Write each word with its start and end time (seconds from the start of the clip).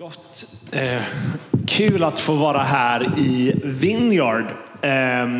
Gott. 0.00 0.46
Eh, 0.72 1.02
kul 1.66 2.04
att 2.04 2.18
få 2.18 2.34
vara 2.34 2.62
här 2.62 3.18
i 3.18 3.52
Vineyard. 3.64 4.44
Eh, 4.82 4.90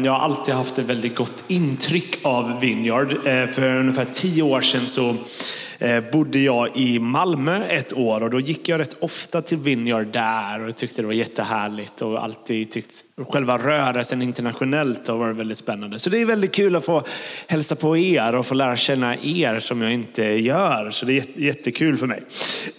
jag 0.04 0.12
har 0.12 0.18
alltid 0.18 0.54
haft 0.54 0.78
ett 0.78 0.84
väldigt 0.84 1.16
gott 1.16 1.44
intryck 1.48 2.18
av 2.22 2.60
Vineyard. 2.60 3.12
Eh, 3.12 3.46
för 3.46 3.62
ungefär 3.62 4.06
tio 4.12 4.42
år 4.42 4.60
sedan 4.60 4.86
så 4.86 5.16
Eh, 5.80 6.04
bodde 6.12 6.38
jag 6.38 6.76
i 6.76 6.98
Malmö 6.98 7.64
ett 7.64 7.92
år 7.92 8.22
och 8.22 8.30
då 8.30 8.40
gick 8.40 8.68
jag 8.68 8.80
rätt 8.80 8.96
ofta 9.00 9.42
till 9.42 9.58
Vineyard 9.58 10.06
där 10.06 10.68
och 10.68 10.76
tyckte 10.76 11.02
det 11.02 11.06
var 11.06 11.14
jättehärligt 11.14 12.02
och 12.02 12.24
alltid 12.24 12.70
tyckt 12.70 13.04
själva 13.28 13.58
rörelsen 13.58 14.22
internationellt 14.22 15.08
har 15.08 15.16
varit 15.16 15.36
väldigt 15.36 15.58
spännande. 15.58 15.98
Så 15.98 16.10
det 16.10 16.20
är 16.20 16.26
väldigt 16.26 16.52
kul 16.52 16.76
att 16.76 16.84
få 16.84 17.02
hälsa 17.46 17.76
på 17.76 17.96
er 17.96 18.34
och 18.34 18.46
få 18.46 18.54
lära 18.54 18.76
känna 18.76 19.16
er 19.16 19.60
som 19.60 19.82
jag 19.82 19.92
inte 19.92 20.24
gör. 20.24 20.90
Så 20.90 21.06
det 21.06 21.16
är 21.16 21.24
jättekul 21.34 21.96
för 21.96 22.06
mig. 22.06 22.22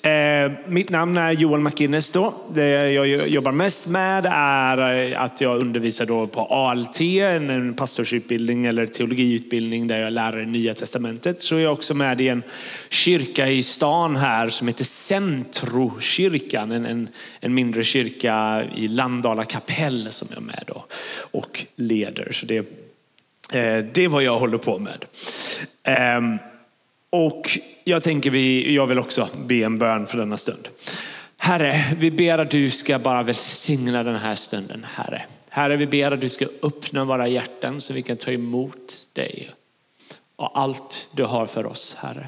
Eh, 0.02 0.52
mitt 0.68 0.89
namn 0.89 1.18
är 1.18 1.31
Joel 1.31 1.61
McInnes 1.61 2.11
då. 2.11 2.33
Det 2.54 2.91
jag 2.91 3.27
jobbar 3.27 3.52
mest 3.52 3.88
med 3.88 4.27
är 4.31 5.11
eh, 5.11 5.22
att 5.22 5.41
jag 5.41 5.59
undervisar 5.59 6.05
då 6.05 6.27
på 6.27 6.41
ALT, 6.41 7.02
en 7.02 7.73
pastorsutbildning 7.73 8.66
eller 8.66 8.86
teologiutbildning 8.86 9.88
där 9.88 9.99
jag 9.99 10.13
lär 10.13 10.45
Nya 10.45 10.73
Testamentet. 10.73 11.41
Så 11.41 11.55
jag 11.55 11.61
är 11.61 11.72
jag 11.72 11.77
också 11.77 11.94
med 11.94 12.22
i 12.22 12.27
en 12.27 12.44
kyrka 12.91 13.48
i 13.48 13.63
stan 13.63 14.16
här 14.16 14.50
som 14.50 14.68
heter 14.68 14.84
Centrokyrkan, 14.84 16.72
en, 16.72 16.86
en, 16.86 17.09
en 17.40 17.54
mindre 17.54 17.84
kyrka 17.84 18.64
i 18.76 18.88
Landala 18.88 19.44
kapell 19.44 20.08
som 20.12 20.27
jag 20.31 20.38
är 20.38 20.41
med 20.41 20.70
och, 20.70 20.94
och 21.31 21.66
leder. 21.76 22.31
Så 22.31 22.45
det, 22.45 22.58
eh, 22.58 23.86
det 23.94 23.98
är 24.04 24.08
vad 24.08 24.23
jag 24.23 24.40
håller 24.40 24.58
på 24.58 24.80
med. 24.80 25.05
Eh, 25.84 26.22
och 27.09 27.50
jag 27.84 28.04
tänker 28.04 28.30
vi, 28.30 28.76
jag 28.76 28.88
vill 28.88 29.00
också 29.00 29.30
be 29.45 29.55
en 29.55 29.78
bön 29.78 30.08
för 30.08 30.17
denna 30.17 30.38
stund. 30.38 30.67
Herre, 31.38 31.84
vi 31.98 32.12
ber 32.12 32.38
att 32.38 32.52
du 32.52 32.70
ska 32.70 33.00
bara 33.00 33.23
välsigna 33.23 34.03
den 34.03 34.16
här 34.16 34.36
stunden, 34.36 34.86
Herre. 34.95 35.22
Herre, 35.50 35.76
vi 35.76 35.88
ber 35.88 36.11
att 36.11 36.22
du 36.22 36.30
ska 36.30 36.45
öppna 36.64 37.05
våra 37.05 37.28
hjärtan 37.28 37.81
så 37.81 37.94
vi 37.94 38.02
kan 38.02 38.17
ta 38.17 38.31
emot 38.31 38.94
dig 39.14 39.50
och 40.42 40.59
allt 40.59 41.09
du 41.11 41.23
har 41.23 41.45
för 41.45 41.66
oss, 41.66 41.95
Herre. 42.00 42.28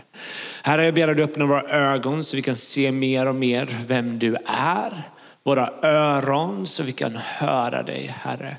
Herre, 0.63 0.85
jag 0.85 0.93
ber 0.93 1.07
att 1.07 1.17
du 1.17 1.23
öppnar 1.23 1.45
våra 1.45 1.69
ögon 1.69 2.23
så 2.23 2.35
vi 2.35 2.41
kan 2.41 2.55
se 2.55 2.91
mer 2.91 3.25
och 3.25 3.35
mer 3.35 3.77
vem 3.87 4.19
du 4.19 4.35
är. 4.45 5.09
Våra 5.43 5.73
öron 5.81 6.67
så 6.67 6.83
vi 6.83 6.91
kan 6.91 7.15
höra 7.15 7.83
dig, 7.83 8.07
Herre. 8.07 8.57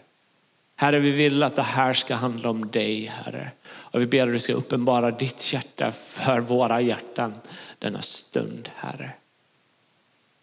Herre, 0.76 0.98
vi 0.98 1.10
vill 1.10 1.42
att 1.42 1.56
det 1.56 1.62
här 1.62 1.94
ska 1.94 2.14
handla 2.14 2.50
om 2.50 2.70
dig, 2.70 3.06
Herre. 3.06 3.50
Och 3.66 4.00
vi 4.00 4.06
ber 4.06 4.26
att 4.26 4.32
du 4.32 4.38
ska 4.38 4.52
uppenbara 4.52 5.10
ditt 5.10 5.52
hjärta 5.52 5.92
för 5.92 6.40
våra 6.40 6.80
hjärtan 6.80 7.34
denna 7.78 8.02
stund, 8.02 8.68
Herre. 8.74 9.10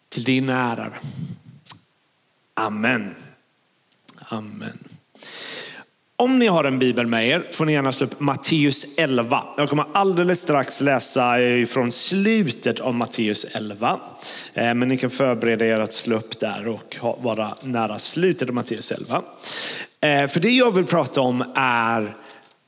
Till 0.08 0.24
din 0.24 0.48
ära. 0.48 0.92
Amen. 2.54 3.14
Amen. 4.18 4.91
Om 6.22 6.38
ni 6.38 6.46
har 6.46 6.64
en 6.64 6.78
bibel 6.78 7.06
med 7.06 7.28
er 7.28 7.48
får 7.50 7.64
ni 7.64 7.72
gärna 7.72 7.92
slå 7.92 8.06
upp 8.06 8.20
Matteus 8.20 8.86
11. 8.96 9.44
Jag 9.56 9.68
kommer 9.68 9.86
alldeles 9.92 10.40
strax 10.40 10.80
läsa 10.80 11.34
från 11.68 11.92
slutet 11.92 12.80
av 12.80 12.94
Matteus 12.94 13.46
11. 13.52 14.00
Eh, 14.54 14.74
men 14.74 14.88
ni 14.88 14.96
kan 14.96 15.10
förbereda 15.10 15.66
er 15.66 15.80
att 15.80 15.92
slå 15.92 16.16
upp 16.16 16.38
där 16.38 16.68
och 16.68 16.96
vara 17.18 17.54
nära 17.62 17.98
slutet 17.98 18.48
av 18.48 18.54
Matteus 18.54 18.92
11. 18.92 19.22
Eh, 20.00 20.28
för 20.28 20.40
det 20.40 20.50
jag 20.50 20.72
vill 20.72 20.84
prata 20.84 21.20
om 21.20 21.44
är, 21.56 22.14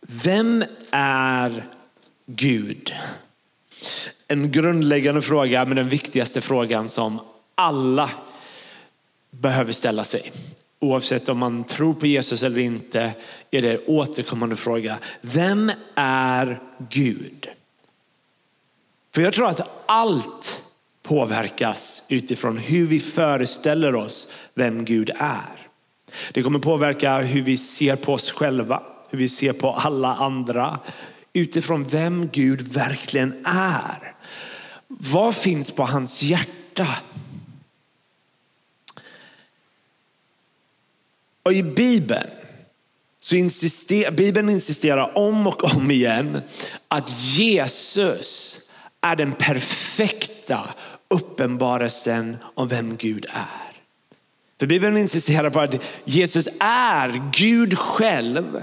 vem 0.00 0.64
är 0.90 1.64
Gud? 2.26 2.94
En 4.28 4.52
grundläggande 4.52 5.22
fråga, 5.22 5.64
men 5.64 5.76
den 5.76 5.88
viktigaste 5.88 6.40
frågan 6.40 6.88
som 6.88 7.20
alla 7.54 8.10
behöver 9.30 9.72
ställa 9.72 10.04
sig. 10.04 10.32
Oavsett 10.84 11.28
om 11.28 11.38
man 11.38 11.64
tror 11.64 11.94
på 11.94 12.06
Jesus 12.06 12.42
eller 12.42 12.58
inte 12.58 13.14
är 13.50 13.62
det 13.62 13.72
en 13.72 13.80
återkommande 13.86 14.56
fråga. 14.56 14.98
Vem 15.20 15.72
är 15.94 16.60
Gud? 16.90 17.48
För 19.14 19.22
jag 19.22 19.32
tror 19.32 19.48
att 19.48 19.68
allt 19.86 20.62
påverkas 21.02 22.02
utifrån 22.08 22.58
hur 22.58 22.86
vi 22.86 23.00
föreställer 23.00 23.94
oss 23.94 24.28
vem 24.54 24.84
Gud 24.84 25.10
är. 25.16 25.68
Det 26.32 26.42
kommer 26.42 26.58
påverka 26.58 27.18
hur 27.18 27.42
vi 27.42 27.56
ser 27.56 27.96
på 27.96 28.12
oss 28.12 28.30
själva, 28.30 28.82
hur 29.10 29.18
vi 29.18 29.28
ser 29.28 29.52
på 29.52 29.70
alla 29.70 30.14
andra, 30.14 30.78
utifrån 31.32 31.84
vem 31.84 32.28
Gud 32.32 32.60
verkligen 32.60 33.46
är. 33.46 34.14
Vad 34.88 35.34
finns 35.34 35.70
på 35.70 35.84
hans 35.84 36.22
hjärta? 36.22 36.88
Och 41.44 41.52
i 41.52 41.62
Bibeln 41.62 42.30
så 43.20 43.36
insisterar 43.36 44.10
Bibeln 44.10 44.48
insisterar 44.48 45.18
om 45.18 45.46
och 45.46 45.64
om 45.64 45.90
igen 45.90 46.40
att 46.88 47.10
Jesus 47.36 48.60
är 49.00 49.16
den 49.16 49.32
perfekta 49.32 50.74
uppenbarelsen 51.08 52.36
om 52.54 52.68
vem 52.68 52.96
Gud 52.96 53.26
är. 53.28 53.80
För 54.58 54.66
Bibeln 54.66 54.96
insisterar 54.96 55.50
på 55.50 55.60
att 55.60 55.74
Jesus 56.04 56.48
är 56.60 57.30
Gud 57.32 57.78
själv 57.78 58.62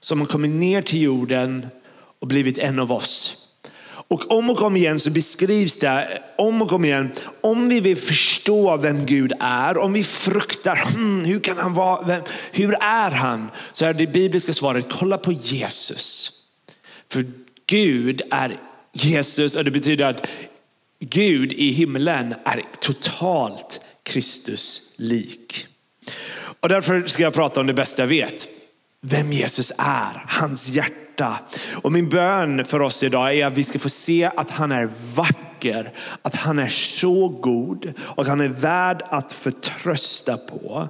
som 0.00 0.20
har 0.20 0.26
kommit 0.26 0.50
ner 0.50 0.82
till 0.82 1.02
jorden 1.02 1.66
och 2.20 2.26
blivit 2.26 2.58
en 2.58 2.78
av 2.78 2.92
oss. 2.92 3.45
Och 4.08 4.32
om 4.32 4.50
och 4.50 4.62
om 4.62 4.76
igen 4.76 5.00
så 5.00 5.10
beskrivs 5.10 5.78
det, 5.78 6.22
om 6.38 6.62
och 6.62 6.72
om 6.72 6.84
igen, 6.84 7.12
om 7.40 7.68
vi 7.68 7.80
vill 7.80 7.96
förstå 7.96 8.76
vem 8.76 9.06
Gud 9.06 9.32
är, 9.40 9.78
om 9.78 9.92
vi 9.92 10.04
fruktar, 10.04 10.76
hmm, 10.76 11.24
hur 11.24 11.40
kan 11.40 11.58
han 11.58 11.74
vara, 11.74 12.06
vem, 12.06 12.22
hur 12.52 12.74
är 12.80 13.10
han? 13.10 13.50
Så 13.72 13.86
är 13.86 13.94
det 13.94 14.06
bibliska 14.06 14.54
svaret, 14.54 14.86
kolla 14.90 15.18
på 15.18 15.32
Jesus. 15.32 16.32
För 17.08 17.24
Gud 17.66 18.22
är 18.30 18.56
Jesus 18.92 19.56
och 19.56 19.64
det 19.64 19.70
betyder 19.70 20.04
att 20.04 20.26
Gud 21.00 21.52
i 21.52 21.70
himlen 21.70 22.34
är 22.44 22.62
totalt 22.80 23.80
Kristus 24.02 24.92
lik. 24.96 25.66
Och 26.60 26.68
därför 26.68 27.06
ska 27.06 27.22
jag 27.22 27.34
prata 27.34 27.60
om 27.60 27.66
det 27.66 27.74
bästa 27.74 28.02
jag 28.02 28.08
vet. 28.08 28.48
Vem 29.00 29.32
Jesus 29.32 29.72
är, 29.78 30.24
hans 30.26 30.68
hjärta 30.68 31.05
hjärta. 31.16 31.38
Och 31.82 31.92
min 31.92 32.08
bön 32.08 32.64
för 32.64 32.82
oss 32.82 33.02
idag 33.02 33.34
är 33.34 33.46
att 33.46 33.52
vi 33.52 33.64
ska 33.64 33.78
få 33.78 33.88
se 33.88 34.30
att 34.36 34.50
han 34.50 34.72
är 34.72 34.88
vacker, 35.14 35.92
att 36.22 36.34
han 36.34 36.58
är 36.58 36.68
så 36.68 37.28
god 37.28 37.92
och 38.00 38.26
han 38.26 38.40
är 38.40 38.48
värd 38.48 39.02
att 39.08 39.32
förtrösta 39.32 40.36
på. 40.36 40.88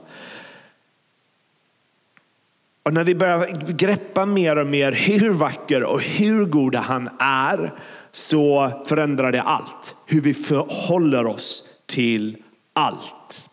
Och 2.83 2.93
när 2.93 3.05
vi 3.05 3.15
börjar 3.15 3.73
greppa 3.73 4.27
mer 4.27 4.57
och 4.57 4.67
mer 4.67 4.93
hur 4.93 5.31
vacker 5.31 5.83
och 5.83 6.01
hur 6.01 6.45
god 6.45 6.75
han 6.75 7.09
är 7.21 7.75
så 8.13 8.71
förändrar 8.87 9.33
det 9.33 9.43
allt. 9.43 9.95
Hur 10.07 10.21
vi 10.21 10.35
förhåller 10.35 11.27
oss 11.27 11.65
till 11.87 12.37
allt. 12.73 13.49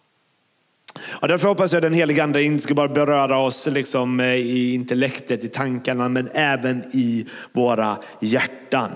Och 1.09 1.27
därför 1.27 1.47
hoppas 1.47 1.73
jag 1.73 1.77
att 1.77 1.83
den 1.83 1.93
helige 1.93 2.23
ande 2.23 2.43
inte 2.43 2.63
ska 2.63 2.73
bara 2.73 2.87
beröra 2.87 3.37
oss 3.37 3.67
liksom 3.67 4.19
eh, 4.19 4.27
i 4.27 4.73
intellektet, 4.73 5.43
i 5.43 5.47
tankarna, 5.47 6.09
men 6.09 6.29
även 6.33 6.83
i 6.93 7.25
våra 7.51 7.97
hjärtan. 8.19 8.89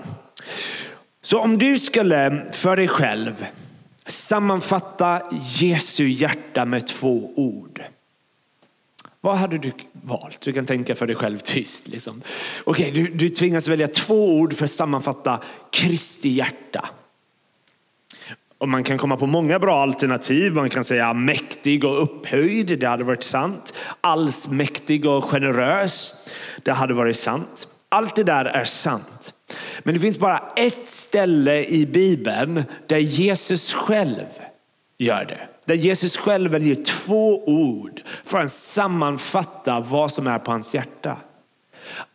Så 1.22 1.40
om 1.40 1.58
du 1.58 1.78
skulle 1.78 2.42
för 2.52 2.76
dig 2.76 2.88
själv 2.88 3.46
sammanfatta 4.06 5.22
Jesu 5.58 6.08
hjärta 6.08 6.64
med 6.64 6.86
två 6.86 7.32
ord. 7.36 7.82
Vad 9.20 9.36
hade 9.36 9.58
du 9.58 9.72
valt? 9.92 10.40
Du 10.40 10.52
kan 10.52 10.66
tänka 10.66 10.94
för 10.94 11.06
dig 11.06 11.16
själv 11.16 11.38
tyst. 11.38 11.88
Liksom. 11.88 12.22
Okej, 12.64 12.90
du, 12.90 13.06
du 13.08 13.28
tvingas 13.28 13.68
välja 13.68 13.88
två 13.88 14.34
ord 14.34 14.54
för 14.54 14.64
att 14.64 14.70
sammanfatta 14.70 15.40
Kristi 15.72 16.28
hjärta. 16.28 16.88
Och 18.58 18.68
man 18.68 18.84
kan 18.84 18.98
komma 18.98 19.16
på 19.16 19.26
många 19.26 19.58
bra 19.58 19.82
alternativ. 19.82 20.52
Man 20.52 20.70
kan 20.70 20.84
säga 20.84 21.14
mäktig 21.14 21.84
och 21.84 22.02
upphöjd, 22.02 22.78
det 22.78 22.86
hade 22.86 23.04
varit 23.04 23.22
sant. 23.22 23.74
Allsmäktig 24.00 25.06
och 25.06 25.24
generös, 25.24 26.14
det 26.62 26.72
hade 26.72 26.94
varit 26.94 27.16
sant. 27.16 27.68
Allt 27.88 28.16
det 28.16 28.24
där 28.24 28.44
är 28.44 28.64
sant. 28.64 29.34
Men 29.82 29.94
det 29.94 30.00
finns 30.00 30.18
bara 30.18 30.42
ett 30.56 30.88
ställe 30.88 31.64
i 31.64 31.86
Bibeln 31.86 32.64
där 32.86 32.98
Jesus 32.98 33.74
själv 33.74 34.26
gör 34.98 35.24
det. 35.24 35.40
Där 35.66 35.74
Jesus 35.74 36.16
själv 36.16 36.50
väljer 36.50 36.74
två 36.84 37.44
ord 37.44 38.00
för 38.24 38.38
att 38.38 38.52
sammanfatta 38.52 39.80
vad 39.80 40.12
som 40.12 40.26
är 40.26 40.38
på 40.38 40.50
hans 40.50 40.74
hjärta. 40.74 41.16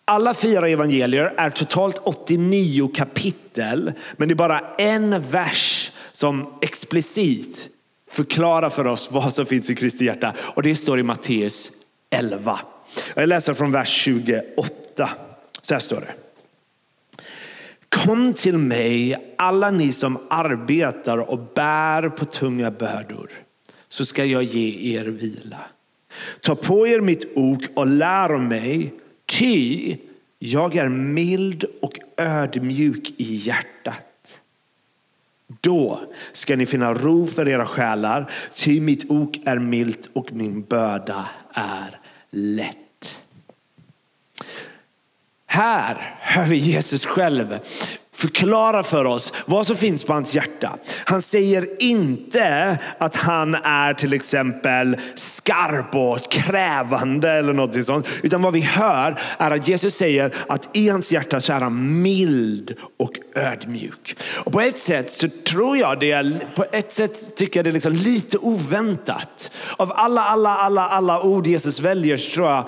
Alla 0.05 0.33
fyra 0.33 0.69
evangelier 0.69 1.33
är 1.37 1.49
totalt 1.49 1.97
89 2.03 2.87
kapitel, 2.87 3.91
men 4.17 4.27
det 4.27 4.33
är 4.33 4.35
bara 4.35 4.59
en 4.77 5.21
vers 5.29 5.82
som 6.13 6.53
explicit 6.61 7.69
förklarar 8.09 8.69
för 8.69 8.87
oss 8.87 9.11
vad 9.11 9.33
som 9.33 9.45
finns 9.45 9.69
i 9.69 9.75
Kristi 9.75 10.05
hjärta. 10.05 10.33
Och 10.39 10.63
det 10.63 10.75
står 10.75 10.99
i 10.99 11.03
Matteus 11.03 11.71
11. 12.09 12.59
Jag 13.15 13.29
läser 13.29 13.53
från 13.53 13.71
vers 13.71 13.89
28. 13.89 15.09
Så 15.61 15.73
här 15.73 15.81
står 15.81 16.01
det. 16.01 16.13
Kom 17.89 18.33
till 18.33 18.57
mig, 18.57 19.17
alla 19.37 19.71
ni 19.71 19.91
som 19.91 20.17
arbetar 20.29 21.17
och 21.17 21.39
bär 21.55 22.09
på 22.09 22.25
tunga 22.25 22.71
bördor, 22.71 23.31
så 23.87 24.05
ska 24.05 24.25
jag 24.25 24.43
ge 24.43 24.97
er 24.97 25.05
vila. 25.05 25.59
Ta 26.41 26.55
på 26.55 26.87
er 26.87 26.99
mitt 26.99 27.31
ok 27.35 27.63
och 27.73 27.87
lär 27.87 28.33
om 28.33 28.47
mig, 28.47 28.93
ty 29.25 29.97
jag 30.39 30.75
är 30.75 30.89
mild 30.89 31.65
och 31.81 31.99
ödmjuk 32.17 33.13
i 33.17 33.35
hjärtat. 33.35 33.72
Då 35.63 36.01
ska 36.33 36.55
ni 36.55 36.65
finna 36.65 36.93
ro 36.93 37.27
för 37.27 37.47
era 37.47 37.65
själar, 37.65 38.31
ty 38.55 38.81
mitt 38.81 39.11
ok 39.11 39.39
är 39.45 39.59
milt 39.59 40.09
och 40.13 40.33
min 40.33 40.61
börda 40.61 41.29
är 41.53 41.99
lätt. 42.31 42.77
Här 45.45 46.15
hör 46.19 46.47
vi 46.47 46.57
Jesus 46.57 47.05
själv 47.05 47.59
förklara 48.23 48.83
för 48.83 49.05
oss 49.05 49.33
vad 49.45 49.67
som 49.67 49.75
finns 49.75 50.03
på 50.03 50.13
hans 50.13 50.35
hjärta. 50.35 50.77
Han 51.05 51.21
säger 51.21 51.83
inte 51.83 52.77
att 52.97 53.15
han 53.15 53.55
är 53.55 53.93
till 53.93 54.13
exempel 54.13 54.97
skarp 55.15 55.95
och 55.95 56.31
krävande 56.31 57.31
eller 57.31 57.53
något 57.53 57.85
sånt. 57.85 58.07
Utan 58.23 58.41
vad 58.41 58.53
vi 58.53 58.61
hör 58.61 59.19
är 59.37 59.51
att 59.51 59.67
Jesus 59.67 59.95
säger 59.95 60.33
att 60.47 60.69
i 60.73 60.89
hans 60.89 61.11
hjärta 61.11 61.41
så 61.41 61.53
är 61.53 61.59
han 61.59 62.01
mild 62.01 62.75
och 62.99 63.11
ödmjuk. 63.35 64.15
Och 64.45 64.51
på 64.51 64.61
ett 64.61 64.79
sätt 64.79 65.11
så 65.11 65.27
tror 65.47 65.77
jag 65.77 65.99
det 65.99 66.11
är, 66.11 66.55
på 66.55 66.65
ett 66.71 66.93
sätt 66.93 67.35
tycker 67.35 67.59
jag 67.59 67.65
det 67.65 67.69
är 67.69 67.73
liksom 67.73 67.93
lite 67.93 68.37
oväntat. 68.37 69.51
Av 69.77 69.91
alla, 69.95 70.23
alla, 70.23 70.55
alla, 70.55 70.87
alla 70.87 71.21
ord 71.21 71.47
Jesus 71.47 71.79
väljer 71.79 72.17
så 72.17 72.31
tror 72.31 72.49
jag 72.49 72.65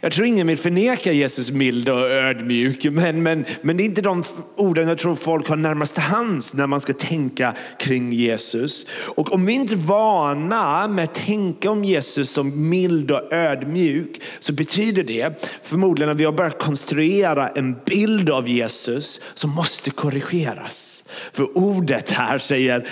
jag 0.00 0.12
tror 0.12 0.26
ingen 0.26 0.46
vill 0.46 0.58
förneka 0.58 1.12
Jesus 1.12 1.50
mild 1.50 1.88
och 1.88 2.10
ödmjuk, 2.10 2.84
men, 2.84 3.22
men, 3.22 3.44
men 3.62 3.76
det 3.76 3.82
är 3.82 3.84
inte 3.84 4.02
de 4.02 4.24
orden 4.56 4.88
jag 4.88 4.98
tror 4.98 5.16
folk 5.16 5.48
har 5.48 5.56
närmast 5.56 5.94
till 5.94 6.02
hands 6.02 6.54
när 6.54 6.66
man 6.66 6.80
ska 6.80 6.92
tänka 6.92 7.54
kring 7.78 8.12
Jesus. 8.12 8.86
Och 8.90 9.32
om 9.32 9.46
vi 9.46 9.52
inte 9.52 9.74
är 9.74 9.76
vana 9.76 10.88
med 10.88 11.04
att 11.04 11.14
tänka 11.14 11.70
om 11.70 11.84
Jesus 11.84 12.30
som 12.30 12.70
mild 12.70 13.10
och 13.10 13.32
ödmjuk 13.32 14.22
så 14.40 14.52
betyder 14.52 15.02
det 15.02 15.58
förmodligen 15.62 16.12
att 16.12 16.20
vi 16.20 16.24
har 16.24 16.32
börjat 16.32 16.58
konstruera 16.58 17.48
en 17.48 17.76
bild 17.86 18.30
av 18.30 18.48
Jesus 18.48 19.20
som 19.34 19.50
måste 19.50 19.90
korrigeras. 19.90 21.04
För 21.32 21.58
ordet 21.58 22.10
här 22.10 22.38
säger 22.38 22.88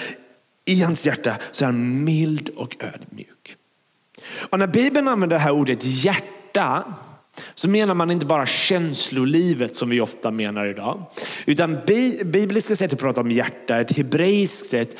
i 0.64 0.82
hans 0.82 1.06
hjärta 1.06 1.36
så 1.52 1.64
är 1.64 1.66
han 1.66 2.04
mild 2.04 2.48
och 2.56 2.76
ödmjuk. 2.80 3.56
Och 4.50 4.58
när 4.58 4.66
Bibeln 4.66 5.08
använder 5.08 5.36
det 5.36 5.42
här 5.42 5.50
ordet 5.50 5.78
hjärta 5.82 6.26
hjärta 6.56 6.84
så 7.54 7.68
menar 7.68 7.94
man 7.94 8.10
inte 8.10 8.26
bara 8.26 8.46
känslolivet 8.46 9.76
som 9.76 9.88
vi 9.88 10.00
ofta 10.00 10.30
menar 10.30 10.66
idag. 10.66 11.06
Utan 11.46 11.78
bibliska 12.24 12.76
sätt 12.76 12.92
att 12.92 12.98
prata 12.98 13.20
om 13.20 13.30
hjärta, 13.30 13.80
ett 13.80 13.96
hebreiskt 13.96 14.66
sätt, 14.66 14.96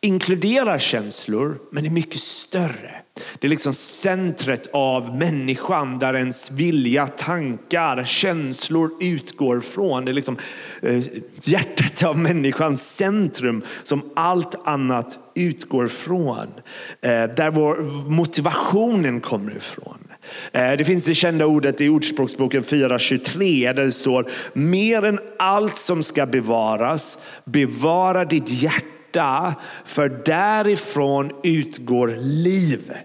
inkluderar 0.00 0.78
känslor 0.78 1.58
men 1.72 1.86
är 1.86 1.90
mycket 1.90 2.20
större. 2.20 2.94
Det 3.38 3.46
är 3.46 3.48
liksom 3.48 3.74
centret 3.74 4.66
av 4.72 5.16
människan 5.16 5.98
där 5.98 6.14
ens 6.14 6.50
vilja, 6.50 7.06
tankar, 7.06 8.04
känslor 8.04 8.90
utgår 9.00 9.60
från. 9.60 10.04
Det 10.04 10.10
är 10.10 10.12
liksom 10.12 10.36
eh, 10.82 11.04
hjärtat 11.42 12.02
av 12.02 12.18
människans 12.18 12.96
centrum 12.96 13.62
som 13.84 14.02
allt 14.16 14.66
annat 14.68 15.18
utgår 15.34 15.88
från. 15.88 16.46
Eh, 17.00 17.10
där 17.10 17.50
vår 17.50 17.76
motivationen 18.10 19.20
kommer 19.20 19.56
ifrån. 19.56 20.07
Eh, 20.52 20.72
det 20.72 20.84
finns 20.84 21.04
det 21.04 21.14
kända 21.14 21.46
ordet 21.46 21.80
i 21.80 21.88
Ordspråksboken 21.88 22.64
4.23 22.64 23.72
där 23.72 23.84
det 23.84 23.92
står 23.92 24.30
mer 24.52 25.04
än 25.04 25.18
allt 25.38 25.78
som 25.78 26.02
ska 26.02 26.26
bevaras, 26.26 27.18
bevara 27.44 28.24
ditt 28.24 28.48
hjärta 28.48 29.54
för 29.84 30.08
därifrån 30.24 31.30
utgår 31.42 32.14
livet. 32.18 33.04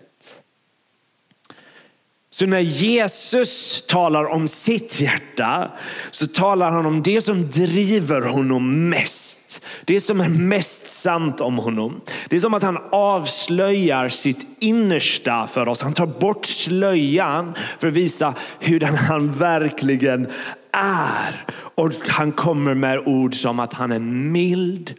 Så 2.29 2.45
när 2.45 2.59
Jesus 2.59 3.83
talar 3.87 4.25
om 4.25 4.47
sitt 4.47 4.99
hjärta 5.01 5.71
så 6.11 6.27
talar 6.27 6.71
han 6.71 6.85
om 6.85 7.01
det 7.01 7.21
som 7.21 7.49
driver 7.49 8.21
honom 8.21 8.89
mest. 8.89 9.42
Det 9.85 10.01
som 10.01 10.21
är 10.21 10.29
mest 10.29 10.89
sant 10.89 11.41
om 11.41 11.57
honom. 11.57 12.01
Det 12.29 12.35
är 12.35 12.39
som 12.39 12.53
att 12.53 12.63
han 12.63 12.77
avslöjar 12.91 14.09
sitt 14.09 14.47
innersta 14.59 15.47
för 15.47 15.67
oss. 15.67 15.81
Han 15.81 15.93
tar 15.93 16.07
bort 16.07 16.45
slöjan 16.45 17.53
för 17.79 17.87
att 17.87 17.93
visa 17.93 18.35
hur 18.59 18.79
han 18.79 19.33
verkligen 19.33 20.27
är. 20.71 21.45
Och 21.75 21.91
han 22.07 22.31
kommer 22.31 22.73
med 22.73 22.99
ord 23.05 23.35
som 23.35 23.59
att 23.59 23.73
han 23.73 23.91
är 23.91 23.99
mild 23.99 24.93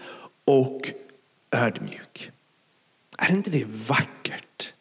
och 0.45 0.81
ödmjuk. 1.57 2.31
Är 3.19 3.33
inte 3.33 3.51
det 3.51 3.65
vackert? 3.89 4.73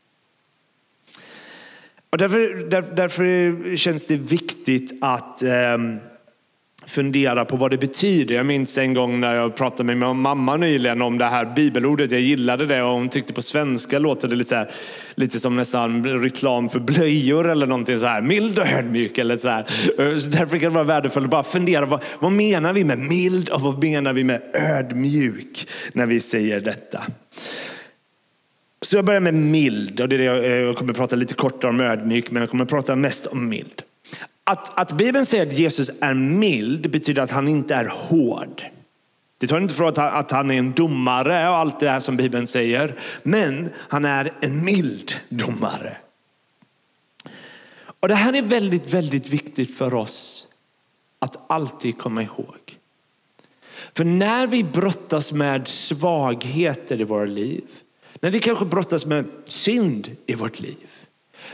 Och 2.09 2.17
därför, 2.17 2.69
där, 2.69 2.81
därför 2.81 3.77
känns 3.77 4.07
det 4.07 4.17
viktigt 4.17 4.97
att 5.01 5.43
eh, 5.43 5.77
fundera 6.85 7.45
på 7.45 7.55
vad 7.55 7.71
det 7.71 7.77
betyder. 7.77 8.35
Jag 8.35 8.45
minns 8.45 8.77
en 8.77 8.93
gång 8.93 9.19
när 9.19 9.35
jag 9.35 9.55
pratade 9.55 9.83
med 9.83 9.97
min 9.97 10.17
mamma 10.17 10.57
nyligen 10.57 11.01
om 11.01 11.17
det 11.17 11.25
här 11.25 11.53
bibelordet. 11.55 12.11
Jag 12.11 12.21
gillade 12.21 12.65
det 12.65 12.81
och 12.81 12.93
hon 12.93 13.09
tyckte 13.09 13.33
på 13.33 13.41
svenska 13.41 13.99
låter 13.99 14.27
det 14.27 14.35
lite, 14.35 14.49
så 14.49 14.55
här, 14.55 14.71
lite 15.15 15.39
som 15.39 15.55
nästan 15.55 16.05
reklam 16.05 16.69
för 16.69 16.79
blöjor 16.79 17.49
eller 17.49 17.67
någonting 17.67 17.99
så 17.99 18.05
här. 18.05 18.21
Mild 18.21 18.59
och 18.59 18.67
ödmjuk 18.67 19.17
eller 19.17 19.37
så 19.37 19.49
här. 19.49 19.65
Eh, 19.99 20.17
så 20.17 20.29
därför 20.29 20.57
kan 20.57 20.69
det 20.71 20.75
vara 20.75 20.83
värdefullt 20.83 21.23
att 21.23 21.31
bara 21.31 21.43
fundera. 21.43 21.85
Vad, 21.85 22.03
vad 22.19 22.31
menar 22.31 22.73
vi 22.73 22.83
med 22.83 22.99
mild 22.99 23.49
och 23.49 23.61
vad 23.61 23.83
menar 23.83 24.13
vi 24.13 24.23
med 24.23 24.41
ödmjuk 24.53 25.67
när 25.93 26.05
vi 26.05 26.19
säger 26.19 26.59
detta? 26.59 27.03
Så 28.81 28.97
jag 28.97 29.05
börjar 29.05 29.21
med 29.21 29.33
mild 29.33 30.01
och 30.01 30.09
det 30.09 30.15
är 30.15 30.17
det 30.17 30.23
jag, 30.23 30.45
eh, 30.45 30.51
jag 30.51 30.75
kommer 30.75 30.93
prata 30.93 31.15
lite 31.15 31.33
kortare 31.33 31.69
om 31.69 31.81
ödmjuk, 31.81 32.31
men 32.31 32.41
jag 32.41 32.49
kommer 32.49 32.65
prata 32.65 32.95
mest 32.95 33.25
om 33.25 33.49
mild. 33.49 33.83
Att, 34.43 34.79
att 34.79 34.91
Bibeln 34.91 35.25
säger 35.25 35.47
att 35.47 35.57
Jesus 35.57 35.91
är 36.01 36.13
mild 36.13 36.91
betyder 36.91 37.21
att 37.21 37.31
han 37.31 37.47
inte 37.47 37.75
är 37.75 37.85
hård. 37.85 38.63
Det 39.37 39.47
tar 39.47 39.57
inte 39.57 39.73
från 39.73 39.87
att, 39.87 39.97
att 39.97 40.31
han 40.31 40.51
är 40.51 40.57
en 40.57 40.71
domare 40.71 41.49
och 41.49 41.55
allt 41.55 41.79
det 41.79 41.89
här 41.89 41.99
som 41.99 42.17
Bibeln 42.17 42.47
säger, 42.47 42.99
men 43.23 43.69
han 43.77 44.05
är 44.05 44.33
en 44.41 44.65
mild 44.65 45.15
domare. 45.29 45.97
Och 47.99 48.07
det 48.07 48.15
här 48.15 48.33
är 48.33 48.41
väldigt, 48.41 48.93
väldigt 48.93 49.29
viktigt 49.29 49.77
för 49.77 49.93
oss 49.93 50.47
att 51.19 51.51
alltid 51.51 51.97
komma 51.97 52.23
ihåg. 52.23 52.77
För 53.95 54.03
när 54.03 54.47
vi 54.47 54.63
brottas 54.63 55.31
med 55.31 55.67
svagheter 55.67 57.01
i 57.01 57.03
våra 57.03 57.25
liv, 57.25 57.63
när 58.19 58.31
vi 58.31 58.39
kanske 58.39 58.65
brottas 58.65 59.05
med 59.05 59.25
synd 59.45 60.15
i 60.25 60.35
vårt 60.35 60.59
liv. 60.59 61.02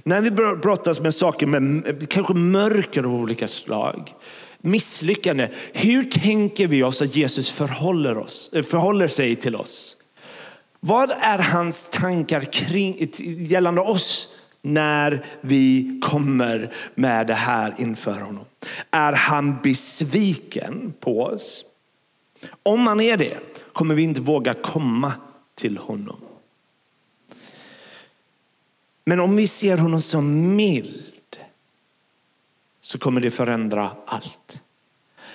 När 0.04 0.22
vi 0.22 0.32
brottas 0.32 1.00
med 1.00 1.16
saker 1.16 1.48
med 1.48 2.10
kanske 2.10 2.34
mörker 2.34 3.04
av 3.04 3.14
olika 3.14 3.48
slag. 3.48 4.14
Misslyckande. 4.62 5.50
Hur 5.74 6.04
tänker 6.04 6.68
vi 6.68 6.84
oss 6.84 7.02
att 7.02 7.16
Jesus 7.16 7.52
förhåller, 7.52 8.18
oss, 8.18 8.50
eh, 8.54 8.64
förhåller 8.64 9.08
sig 9.08 9.36
till 9.36 9.56
oss? 9.56 9.98
Vad 10.80 11.12
är 11.12 11.40
hans 11.40 11.90
tankar 11.92 12.42
kring, 12.42 13.10
gällande 13.46 13.82
oss 13.82 14.28
när 14.62 15.26
vi 15.42 16.00
kommer 16.04 16.74
med 16.96 17.28
det 17.28 17.34
här 17.34 17.74
inför 17.78 18.22
honom? 18.22 18.46
Är 18.92 19.14
han 19.14 19.58
besviken 19.64 20.94
på 21.00 21.24
oss? 21.24 21.64
Om 22.64 22.88
han 22.88 23.02
är 23.02 23.18
det 23.18 23.38
kommer 23.74 23.96
vi 23.96 24.04
inte 24.04 24.22
våga 24.22 24.54
komma 24.54 25.14
till 25.56 25.78
honom. 25.78 26.18
Men 29.10 29.20
om 29.20 29.36
vi 29.36 29.48
ser 29.48 29.78
honom 29.78 30.02
som 30.02 30.56
mild 30.56 31.38
så 32.82 32.98
kommer 32.98 33.22
det 33.22 33.32
förändra 33.32 33.92
allt. 34.06 34.62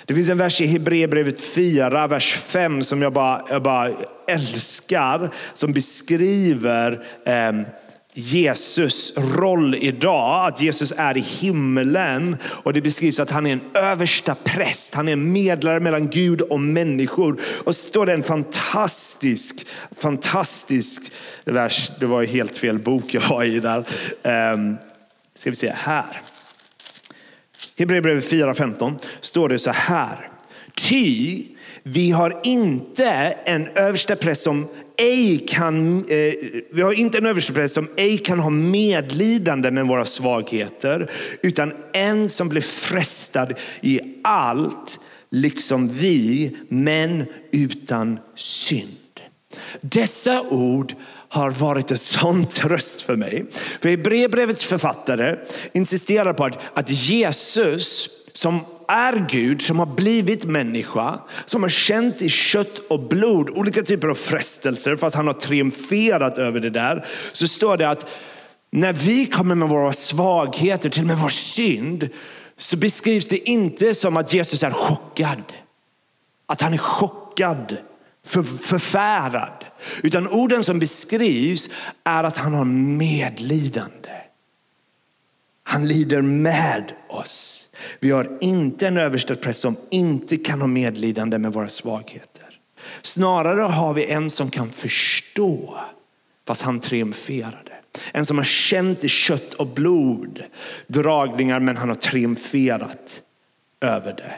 Det 0.04 0.14
finns 0.14 0.28
en 0.28 0.38
vers 0.38 0.60
i 0.60 0.66
Hebreerbrevet 0.66 1.40
4, 1.40 2.06
vers 2.06 2.34
5 2.34 2.82
som 2.82 3.02
jag 3.02 3.12
bara, 3.12 3.42
jag 3.48 3.62
bara 3.62 3.90
älskar. 4.26 5.34
Som 5.54 5.72
beskriver 5.72 7.06
eh, 7.26 7.52
Jesus 8.16 9.12
roll 9.16 9.74
idag, 9.74 10.46
att 10.46 10.60
Jesus 10.60 10.92
är 10.96 11.16
i 11.16 11.20
himlen 11.20 12.36
och 12.44 12.72
det 12.72 12.80
beskrivs 12.80 13.20
att 13.20 13.30
han 13.30 13.46
är 13.46 13.52
en 13.52 13.60
översta 13.74 14.34
präst, 14.44 14.94
han 14.94 15.08
är 15.08 15.12
en 15.12 15.32
medlare 15.32 15.80
mellan 15.80 16.10
Gud 16.10 16.40
och 16.40 16.60
människor. 16.60 17.40
Och 17.64 17.76
så 17.76 17.88
står 17.88 18.06
det 18.06 18.12
en 18.12 18.22
fantastisk, 18.22 19.66
fantastisk 19.96 21.12
vers, 21.44 21.90
det 22.00 22.06
var 22.06 22.20
ju 22.20 22.26
helt 22.26 22.56
fel 22.56 22.78
bok 22.78 23.14
jag 23.14 23.28
var 23.28 23.44
i 23.44 23.60
där. 23.60 23.84
Um, 24.22 24.76
ska 25.34 25.50
vi 25.50 25.56
se 25.56 25.72
här. 25.76 26.20
Hebreerbrevet 27.78 28.30
4.15 28.32 28.98
står 29.20 29.48
det 29.48 29.58
så 29.58 29.70
här. 29.70 30.28
Ty 30.74 31.44
vi 31.82 32.10
har 32.10 32.40
inte 32.42 33.06
en 33.44 33.68
överstepräst 33.74 34.42
som 34.42 34.68
ej 34.96 35.44
kan, 35.48 35.98
eh, 35.98 36.34
vi 36.72 36.82
har 36.82 36.92
inte 36.92 37.18
en 37.18 37.26
överstepräst 37.26 37.74
som 37.74 37.88
ej 37.96 38.18
kan 38.18 38.38
ha 38.40 38.50
medlidande 38.50 39.70
med 39.70 39.86
våra 39.86 40.04
svagheter, 40.04 41.10
utan 41.42 41.72
en 41.92 42.28
som 42.28 42.48
blir 42.48 42.62
frestad 42.62 43.54
i 43.80 44.00
allt 44.24 44.98
liksom 45.30 45.88
vi, 45.88 46.56
men 46.68 47.24
utan 47.52 48.18
synd. 48.36 48.90
Dessa 49.80 50.42
ord 50.42 50.94
har 51.28 51.50
varit 51.50 51.90
en 51.90 51.98
sån 51.98 52.46
tröst 52.46 53.02
för 53.02 53.16
mig. 53.16 53.44
För 53.80 53.88
Hebreerbrevets 53.88 54.64
författare 54.64 55.36
insisterar 55.72 56.32
på 56.32 56.44
att, 56.44 56.58
att 56.74 56.90
Jesus 56.90 58.10
som 58.32 58.60
är 58.88 59.26
Gud, 59.30 59.62
som 59.62 59.78
har 59.78 59.86
blivit 59.86 60.44
människa, 60.44 61.18
som 61.46 61.62
har 61.62 61.70
känt 61.70 62.22
i 62.22 62.30
kött 62.30 62.78
och 62.78 63.08
blod 63.08 63.50
olika 63.50 63.82
typer 63.82 64.08
av 64.08 64.14
frestelser, 64.14 64.96
fast 64.96 65.16
han 65.16 65.26
har 65.26 65.34
triumferat 65.34 66.38
över 66.38 66.60
det 66.60 66.70
där, 66.70 67.06
så 67.32 67.48
står 67.48 67.76
det 67.76 67.90
att 67.90 68.10
när 68.70 68.92
vi 68.92 69.26
kommer 69.26 69.54
med 69.54 69.68
våra 69.68 69.92
svagheter, 69.92 70.90
till 70.90 71.02
och 71.02 71.06
med 71.06 71.18
vår 71.18 71.28
synd, 71.28 72.08
så 72.58 72.76
beskrivs 72.76 73.28
det 73.28 73.50
inte 73.50 73.94
som 73.94 74.16
att 74.16 74.34
Jesus 74.34 74.62
är 74.62 74.70
chockad. 74.70 75.42
Att 76.46 76.60
han 76.60 76.74
är 76.74 76.78
chockad, 76.78 77.76
för, 78.24 78.42
förfärad. 78.42 79.64
Utan 80.02 80.28
orden 80.28 80.64
som 80.64 80.78
beskrivs 80.78 81.68
är 82.04 82.24
att 82.24 82.36
han 82.36 82.54
har 82.54 82.64
medlidande. 82.64 84.10
Han 85.62 85.88
lider 85.88 86.22
med 86.22 86.92
oss. 87.08 87.63
Vi 88.00 88.10
har 88.10 88.38
inte 88.40 88.86
en 88.86 88.96
överstepräst 88.96 89.60
som 89.60 89.76
inte 89.90 90.36
kan 90.36 90.60
ha 90.60 90.68
medlidande 90.68 91.38
med 91.38 91.52
våra 91.52 91.68
svagheter. 91.68 92.44
Snarare 93.02 93.60
har 93.60 93.94
vi 93.94 94.04
en 94.04 94.30
som 94.30 94.50
kan 94.50 94.70
förstå, 94.70 95.78
fast 96.46 96.62
han 96.62 96.80
triumferade. 96.80 97.72
En 98.12 98.26
som 98.26 98.36
har 98.36 98.44
känt 98.44 99.04
i 99.04 99.08
kött 99.08 99.54
och 99.54 99.66
blod 99.66 100.42
dragningar, 100.86 101.60
men 101.60 101.76
han 101.76 101.88
har 101.88 101.96
triumferat 101.96 103.22
över 103.80 104.12
det. 104.12 104.32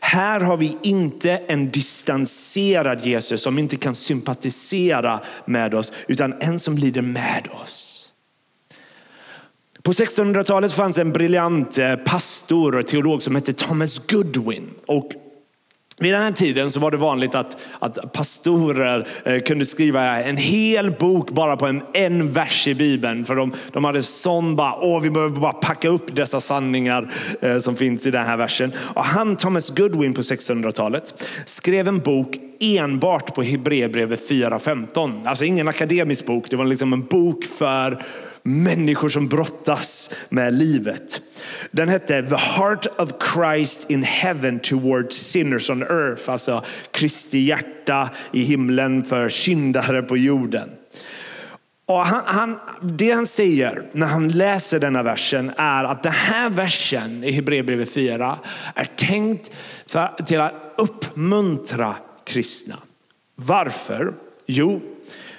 Här 0.00 0.40
har 0.40 0.56
vi 0.56 0.76
inte 0.82 1.32
en 1.32 1.70
distanserad 1.70 3.06
Jesus 3.06 3.42
som 3.42 3.58
inte 3.58 3.76
kan 3.76 3.94
sympatisera 3.94 5.20
med 5.44 5.74
oss, 5.74 5.92
utan 6.08 6.34
en 6.40 6.60
som 6.60 6.78
lider 6.78 7.02
med 7.02 7.48
oss. 7.62 7.91
På 9.82 9.92
1600-talet 9.92 10.72
fanns 10.72 10.98
en 10.98 11.12
briljant 11.12 11.78
eh, 11.78 11.96
pastor 11.96 12.78
och 12.78 12.86
teolog 12.86 13.22
som 13.22 13.34
hette 13.34 13.52
Thomas 13.52 14.06
Goodwin. 14.06 14.70
Och 14.86 15.12
vid 15.98 16.12
den 16.12 16.22
här 16.22 16.32
tiden 16.32 16.70
så 16.70 16.80
var 16.80 16.90
det 16.90 16.96
vanligt 16.96 17.34
att, 17.34 17.56
att 17.78 18.12
pastorer 18.12 19.08
eh, 19.24 19.40
kunde 19.40 19.66
skriva 19.66 20.22
en 20.22 20.36
hel 20.36 20.90
bok 20.90 21.30
bara 21.30 21.56
på 21.56 21.66
en, 21.66 21.82
en 21.92 22.32
vers 22.32 22.66
i 22.66 22.74
Bibeln. 22.74 23.24
För 23.24 23.36
de, 23.36 23.52
de 23.72 23.84
hade 23.84 24.02
sån 24.02 24.56
bara, 24.56 24.74
åh 24.80 25.00
vi 25.00 25.10
behöver 25.10 25.40
bara 25.40 25.52
packa 25.52 25.88
upp 25.88 26.16
dessa 26.16 26.40
sanningar 26.40 27.12
eh, 27.40 27.58
som 27.58 27.76
finns 27.76 28.06
i 28.06 28.10
den 28.10 28.26
här 28.26 28.36
versen. 28.36 28.72
Och 28.94 29.04
han, 29.04 29.36
Thomas 29.36 29.70
Goodwin 29.70 30.14
på 30.14 30.20
1600-talet, 30.20 31.28
skrev 31.46 31.88
en 31.88 31.98
bok 31.98 32.36
enbart 32.60 33.34
på 33.34 33.42
Hebreerbrevet 33.42 34.28
4.15. 34.30 35.26
Alltså 35.26 35.44
ingen 35.44 35.68
akademisk 35.68 36.26
bok, 36.26 36.50
det 36.50 36.56
var 36.56 36.64
liksom 36.64 36.92
en 36.92 37.04
bok 37.04 37.44
för 37.44 38.02
människor 38.42 39.08
som 39.08 39.28
brottas 39.28 40.10
med 40.28 40.54
livet. 40.54 41.20
Den 41.70 41.88
hette 41.88 42.22
The 42.22 42.36
Heart 42.36 42.86
of 42.98 43.10
Christ 43.34 43.90
in 43.90 44.02
Heaven 44.02 44.58
Towards 44.58 45.16
Sinners 45.16 45.70
on 45.70 45.82
Earth. 45.82 46.30
Alltså 46.30 46.64
Kristi 46.90 47.38
hjärta 47.38 48.10
i 48.32 48.42
himlen 48.42 49.04
för 49.04 49.28
syndare 49.28 50.02
på 50.02 50.16
jorden. 50.16 50.70
Och 51.86 52.06
han, 52.06 52.22
han, 52.24 52.58
det 52.82 53.10
han 53.10 53.26
säger 53.26 53.82
när 53.92 54.06
han 54.06 54.28
läser 54.28 54.80
denna 54.80 55.02
versen 55.02 55.52
är 55.56 55.84
att 55.84 56.02
den 56.02 56.12
här 56.12 56.50
versen 56.50 57.24
i 57.24 57.30
Hebreerbrevet 57.30 57.90
4 57.90 58.38
är 58.74 58.84
tänkt 58.84 59.50
för, 59.86 60.24
till 60.26 60.40
att 60.40 60.54
uppmuntra 60.78 61.94
kristna. 62.24 62.76
Varför? 63.34 64.14
Jo, 64.46 64.80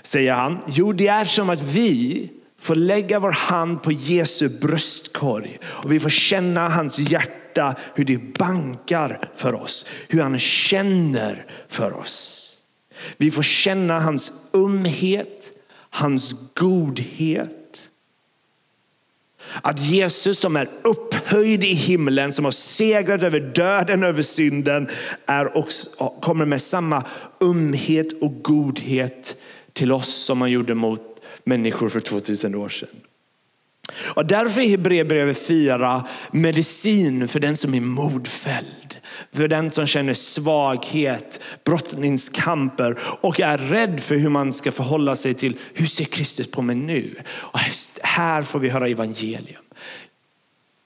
säger 0.03 0.33
han, 0.33 0.57
jo 0.67 0.93
det 0.93 1.07
är 1.07 1.25
som 1.25 1.49
att 1.49 1.61
vi 1.61 2.29
får 2.63 2.75
lägga 2.75 3.19
vår 3.19 3.31
hand 3.31 3.83
på 3.83 3.91
Jesu 3.91 4.49
bröstkorg 4.49 5.59
och 5.63 5.91
vi 5.91 5.99
får 5.99 6.09
känna 6.09 6.69
hans 6.69 6.99
hjärta, 6.99 7.75
hur 7.95 8.05
det 8.05 8.33
bankar 8.33 9.29
för 9.35 9.55
oss, 9.55 9.85
hur 10.07 10.21
han 10.21 10.39
känner 10.39 11.45
för 11.67 11.93
oss. 11.93 12.49
Vi 13.17 13.31
får 13.31 13.43
känna 13.43 13.99
hans 13.99 14.31
umhet, 14.53 15.51
hans 15.89 16.35
godhet. 16.53 17.89
Att 19.61 19.79
Jesus 19.79 20.39
som 20.39 20.55
är 20.55 20.69
upphöjd 20.83 21.63
i 21.63 21.73
himlen, 21.73 22.33
som 22.33 22.45
har 22.45 22.51
segrat 22.51 23.23
över 23.23 23.39
döden, 23.39 24.03
över 24.03 24.21
synden, 24.21 24.87
är 25.25 25.57
också, 25.57 25.89
kommer 26.21 26.45
med 26.45 26.61
samma 26.61 27.03
umhet 27.39 28.21
och 28.21 28.43
godhet 28.43 29.35
till 29.73 29.91
oss 29.91 30.13
som 30.13 30.41
han 30.41 30.51
gjorde 30.51 30.75
mot 30.75 31.12
människor 31.43 31.89
för 31.89 31.99
2000 31.99 32.55
år 32.55 32.69
sedan. 32.69 32.89
Och 34.15 34.25
därför 34.25 34.61
är 34.61 34.69
Hebreerbrevet 34.69 35.47
4 35.47 36.07
medicin 36.31 37.27
för 37.27 37.39
den 37.39 37.57
som 37.57 37.73
är 37.73 37.81
modfälld. 37.81 38.97
För 39.31 39.47
den 39.47 39.71
som 39.71 39.87
känner 39.87 40.13
svaghet, 40.13 41.39
brottningskamper 41.63 42.99
och 43.21 43.39
är 43.39 43.57
rädd 43.57 43.99
för 43.99 44.15
hur 44.15 44.29
man 44.29 44.53
ska 44.53 44.71
förhålla 44.71 45.15
sig 45.15 45.33
till 45.33 45.57
hur 45.73 45.85
ser 45.85 46.05
Kristus 46.05 46.51
på 46.51 46.61
mig 46.61 46.75
nu? 46.75 47.15
Och 47.29 47.59
här 48.01 48.43
får 48.43 48.59
vi 48.59 48.69
höra 48.69 48.87
evangelium. 48.87 49.63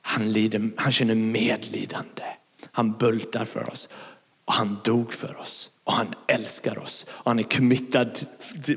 Han, 0.02 0.32
lider, 0.32 0.70
han 0.76 0.92
känner 0.92 1.16
medlidande. 1.16 2.24
Han 2.72 2.92
bultar 2.92 3.46
för 3.46 3.70
oss 3.72 3.90
och 4.46 4.54
han 4.54 4.80
dog 4.84 5.14
för 5.14 5.40
oss 5.40 5.70
och 5.88 5.94
han 5.94 6.16
älskar 6.28 6.80
oss 6.80 7.06
och 7.10 7.32
han 7.32 7.40
är 7.40 7.44
committad 7.44 8.20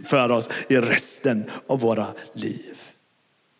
för 0.07 0.31
oss 0.31 0.49
i 0.69 0.76
resten 0.76 1.45
av 1.67 1.81
våra 1.81 2.07
liv. 2.33 2.75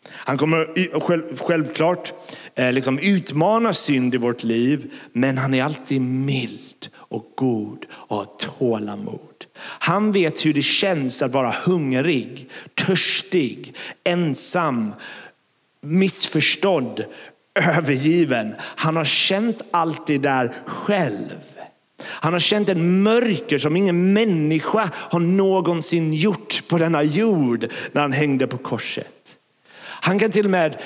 Han 0.09 0.39
kommer 0.39 1.37
självklart 1.37 2.13
eh, 2.55 2.73
liksom 2.73 2.99
utmana 2.99 3.75
synd 3.75 4.15
i 4.15 4.19
vårt 4.19 4.45
liv, 4.45 4.93
men 5.13 5.39
han 5.39 5.55
är 5.55 5.65
alltid 5.65 6.01
mild 6.01 6.89
och 6.95 7.33
god 7.37 7.87
och 7.91 8.17
har 8.17 8.25
tålamod. 8.39 9.45
Han 9.59 10.13
vet 10.13 10.47
hur 10.47 10.55
det 10.55 10.63
känns 10.63 11.23
att 11.23 11.33
vara 11.33 11.55
hungrig, 11.65 12.51
törstig, 12.75 13.75
ensam, 14.05 14.95
missförstådd, 15.81 17.05
övergiven. 17.55 18.55
Han 18.61 18.97
har 18.97 19.05
känt 19.05 19.63
allt 19.71 20.07
det 20.07 20.19
där 20.19 20.55
själv. 20.67 21.60
Han 22.23 22.33
har 22.33 22.41
känt 22.41 22.69
en 22.69 23.03
mörker 23.03 23.59
som 23.59 23.77
ingen 23.77 24.13
människa 24.13 24.91
har 24.95 25.21
någonsin 25.21 26.13
gjort 26.13 26.63
på 26.69 26.79
denna 26.79 27.03
jord 27.03 27.73
när 27.93 28.03
han 28.03 28.13
hängde 28.13 28.47
på 28.47 28.59
korset. 28.59 29.37
Han 29.81 30.19
kan 30.19 30.31
till 30.31 30.45
och 30.45 30.51
med, 30.51 30.83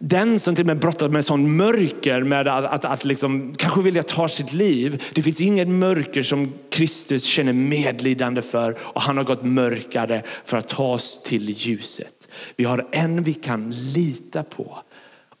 den 0.00 0.40
som 0.40 0.54
till 0.54 0.62
och 0.62 0.66
med 0.66 0.78
brottas 0.78 1.10
med 1.10 1.24
sån 1.24 1.56
mörker 1.56 2.22
med 2.22 2.48
att, 2.48 2.64
att, 2.64 2.84
att 2.84 3.04
liksom, 3.04 3.54
kanske 3.58 3.82
vilja 3.82 4.02
ta 4.02 4.28
sitt 4.28 4.52
liv. 4.52 5.02
Det 5.14 5.22
finns 5.22 5.40
inget 5.40 5.68
mörker 5.68 6.22
som 6.22 6.52
Kristus 6.70 7.24
känner 7.24 7.52
medlidande 7.52 8.42
för 8.42 8.78
och 8.80 9.02
han 9.02 9.16
har 9.16 9.24
gått 9.24 9.44
mörkare 9.44 10.22
för 10.44 10.56
att 10.56 10.68
ta 10.68 10.92
oss 10.92 11.22
till 11.22 11.50
ljuset. 11.50 12.28
Vi 12.56 12.64
har 12.64 12.88
en 12.92 13.22
vi 13.22 13.34
kan 13.34 13.70
lita 13.70 14.42
på 14.42 14.78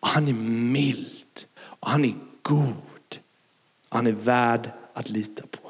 och 0.00 0.08
han 0.08 0.28
är 0.28 0.32
mild 0.72 1.06
och 1.60 1.88
han 1.88 2.04
är 2.04 2.14
god. 2.42 2.74
Han 3.88 4.06
är 4.06 4.12
värd 4.12 4.70
att 4.94 5.10
lita 5.10 5.42
på. 5.42 5.64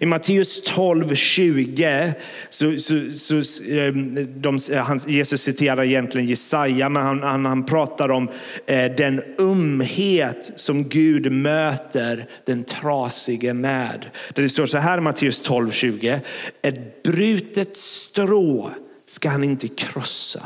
I 0.00 0.06
Matteus 0.06 0.62
12, 0.62 1.14
20 1.14 2.14
så, 2.48 2.78
så, 2.78 3.00
så 3.18 3.62
ehm, 3.72 4.40
de, 4.40 4.60
eh, 4.70 4.84
han, 4.84 5.00
Jesus 5.06 5.42
citerar 5.42 5.84
egentligen 5.84 6.26
Jesaja, 6.26 6.88
men 6.88 7.02
han, 7.02 7.22
han, 7.22 7.46
han 7.46 7.66
pratar 7.66 8.08
om 8.10 8.28
eh, 8.66 8.92
den 8.96 9.22
umhet 9.38 10.52
som 10.56 10.88
Gud 10.88 11.32
möter 11.32 12.28
den 12.46 12.64
trasige 12.64 13.54
med. 13.54 14.06
Där 14.34 14.42
det 14.42 14.48
står 14.48 14.66
så 14.66 14.78
här 14.78 14.98
i 14.98 15.00
Matteus 15.00 15.42
12, 15.42 15.70
20. 15.70 16.20
Ett 16.62 17.02
brutet 17.02 17.76
strå 17.76 18.70
ska 19.06 19.28
han 19.28 19.44
inte 19.44 19.68
krossa. 19.68 20.42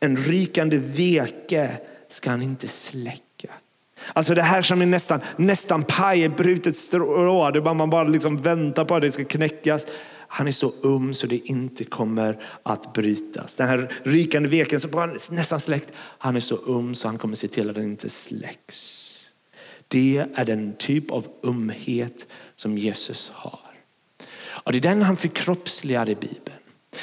En 0.00 0.16
rykande 0.16 0.76
veke 0.76 1.70
ska 2.08 2.30
han 2.30 2.42
inte 2.42 2.68
släcka. 2.68 3.31
Alltså 4.12 4.34
det 4.34 4.42
här 4.42 4.62
som 4.62 4.82
är 4.82 4.86
nästan, 4.86 5.20
nästan 5.36 5.84
paj, 5.84 6.28
brutet 6.28 6.76
strå. 6.76 7.50
Det 7.50 7.60
bara, 7.60 7.74
man 7.74 7.90
bara 7.90 8.04
liksom 8.04 8.36
väntar 8.36 8.84
på 8.84 8.94
att 8.94 9.02
det 9.02 9.12
ska 9.12 9.24
knäckas. 9.24 9.86
Han 10.28 10.48
är 10.48 10.52
så 10.52 10.72
um 10.82 11.14
så 11.14 11.26
det 11.26 11.36
inte 11.36 11.84
kommer 11.84 12.42
att 12.62 12.92
brytas. 12.92 13.54
Den 13.54 13.68
här 13.68 13.92
rykande 14.02 14.48
veken 14.48 14.80
som 14.80 14.90
bara 14.90 15.10
nästan 15.30 15.60
släckt. 15.60 15.92
Han 15.96 16.36
är 16.36 16.40
så 16.40 16.56
um 16.56 16.94
så 16.94 17.08
han 17.08 17.18
kommer 17.18 17.36
se 17.36 17.48
till 17.48 17.68
att 17.68 17.74
den 17.74 17.84
inte 17.84 18.08
släcks. 18.08 19.08
Det 19.88 20.26
är 20.34 20.44
den 20.44 20.74
typ 20.78 21.10
av 21.10 21.26
umhet 21.42 22.26
som 22.56 22.78
Jesus 22.78 23.30
har. 23.34 23.60
Och 24.64 24.72
det 24.72 24.78
är 24.78 24.82
den 24.82 25.02
han 25.02 25.16
förkroppsligar 25.16 26.08
i 26.08 26.14
Bibeln. 26.14 26.61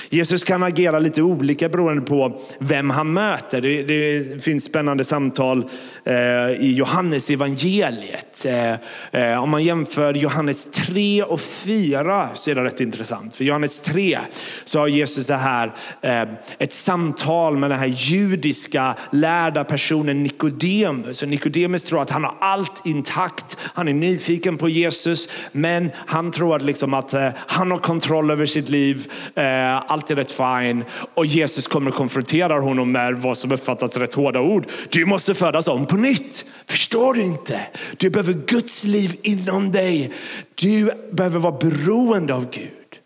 Jesus 0.09 0.43
kan 0.43 0.63
agera 0.63 0.99
lite 0.99 1.21
olika 1.21 1.69
beroende 1.69 2.01
på 2.01 2.41
vem 2.59 2.89
han 2.89 3.13
möter. 3.13 3.61
Det, 3.61 3.83
det 3.83 4.43
finns 4.43 4.65
spännande 4.65 5.03
samtal 5.03 5.65
eh, 6.03 6.13
i 6.59 6.73
Johannes 6.75 7.29
evangeliet. 7.29 8.45
Eh, 8.45 8.73
eh, 9.11 9.43
om 9.43 9.49
man 9.49 9.63
jämför 9.63 10.13
Johannes 10.13 10.71
3 10.71 11.23
och 11.23 11.41
4 11.41 12.29
så 12.35 12.51
är 12.51 12.55
det 12.55 12.63
rätt 12.63 12.79
intressant. 12.79 13.35
För 13.35 13.43
Johannes 13.43 13.79
3 13.79 14.19
så 14.63 14.79
har 14.79 14.87
Jesus 14.87 15.27
det 15.27 15.35
här, 15.35 15.73
eh, 16.01 16.29
ett 16.59 16.73
samtal 16.73 17.57
med 17.57 17.69
den 17.69 17.79
här 17.79 17.93
judiska 17.95 18.95
lärda 19.11 19.63
personen 19.63 20.23
Nikodemus. 20.23 21.23
Nikodemus 21.23 21.83
tror 21.83 22.01
att 22.01 22.09
han 22.09 22.23
har 22.23 22.35
allt 22.39 22.81
intakt. 22.85 23.57
Han 23.73 23.87
är 23.87 23.93
nyfiken 23.93 24.57
på 24.57 24.69
Jesus, 24.69 25.29
men 25.51 25.91
han 25.95 26.31
tror 26.31 26.55
att, 26.55 26.61
liksom 26.61 26.93
att 26.93 27.13
eh, 27.13 27.29
han 27.35 27.71
har 27.71 27.77
kontroll 27.77 28.31
över 28.31 28.45
sitt 28.45 28.69
liv. 28.69 29.11
Eh, 29.35 29.78
allt 29.87 30.11
är 30.11 30.15
rätt 30.15 30.31
fine. 30.31 30.85
Och 31.13 31.25
Jesus 31.25 31.67
kommer 31.67 31.91
och 31.91 31.97
konfronterar 31.97 32.59
honom 32.59 32.91
med 32.91 33.15
vad 33.15 33.37
som 33.37 33.51
uppfattas 33.51 33.97
rätt 33.97 34.13
hårda 34.13 34.39
ord. 34.39 34.67
Du 34.89 35.05
måste 35.05 35.35
födas 35.35 35.67
om 35.67 35.85
på 35.85 35.95
nytt. 35.95 36.45
Förstår 36.65 37.13
du 37.13 37.21
inte? 37.21 37.59
Du 37.97 38.09
behöver 38.09 38.33
Guds 38.33 38.83
liv 38.83 39.19
inom 39.23 39.71
dig. 39.71 40.11
Du 40.55 40.91
behöver 41.11 41.39
vara 41.39 41.57
beroende 41.57 42.33
av 42.33 42.51
Gud. 42.51 42.99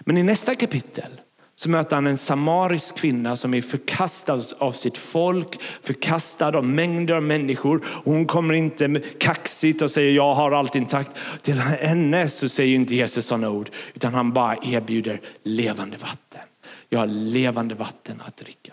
Men 0.00 0.18
i 0.18 0.22
nästa 0.22 0.54
kapitel 0.54 1.20
så 1.56 1.70
möter 1.70 1.96
han 1.96 2.06
en 2.06 2.18
samarisk 2.18 2.96
kvinna 2.96 3.36
som 3.36 3.54
är 3.54 3.62
förkastad 3.62 4.40
av 4.58 4.72
sitt 4.72 4.98
folk, 4.98 5.62
förkastad 5.82 6.56
av 6.58 6.64
mängder 6.64 7.14
av 7.14 7.22
människor. 7.22 7.84
Hon 8.04 8.26
kommer 8.26 8.54
inte 8.54 9.00
kaxigt 9.18 9.82
och 9.82 9.90
säger 9.90 10.12
jag 10.12 10.34
har 10.34 10.52
allt 10.52 10.74
intakt. 10.74 11.10
Till 11.42 11.58
henne 11.60 12.28
så 12.28 12.48
säger 12.48 12.74
inte 12.74 12.94
Jesus 12.94 13.26
sådana 13.26 13.50
ord, 13.50 13.70
utan 13.94 14.14
han 14.14 14.32
bara 14.32 14.56
erbjuder 14.62 15.20
levande 15.42 15.96
vatten. 15.96 16.40
Jag 16.88 16.98
har 16.98 17.06
levande 17.06 17.74
vatten 17.74 18.22
att 18.26 18.36
dricka. 18.36 18.72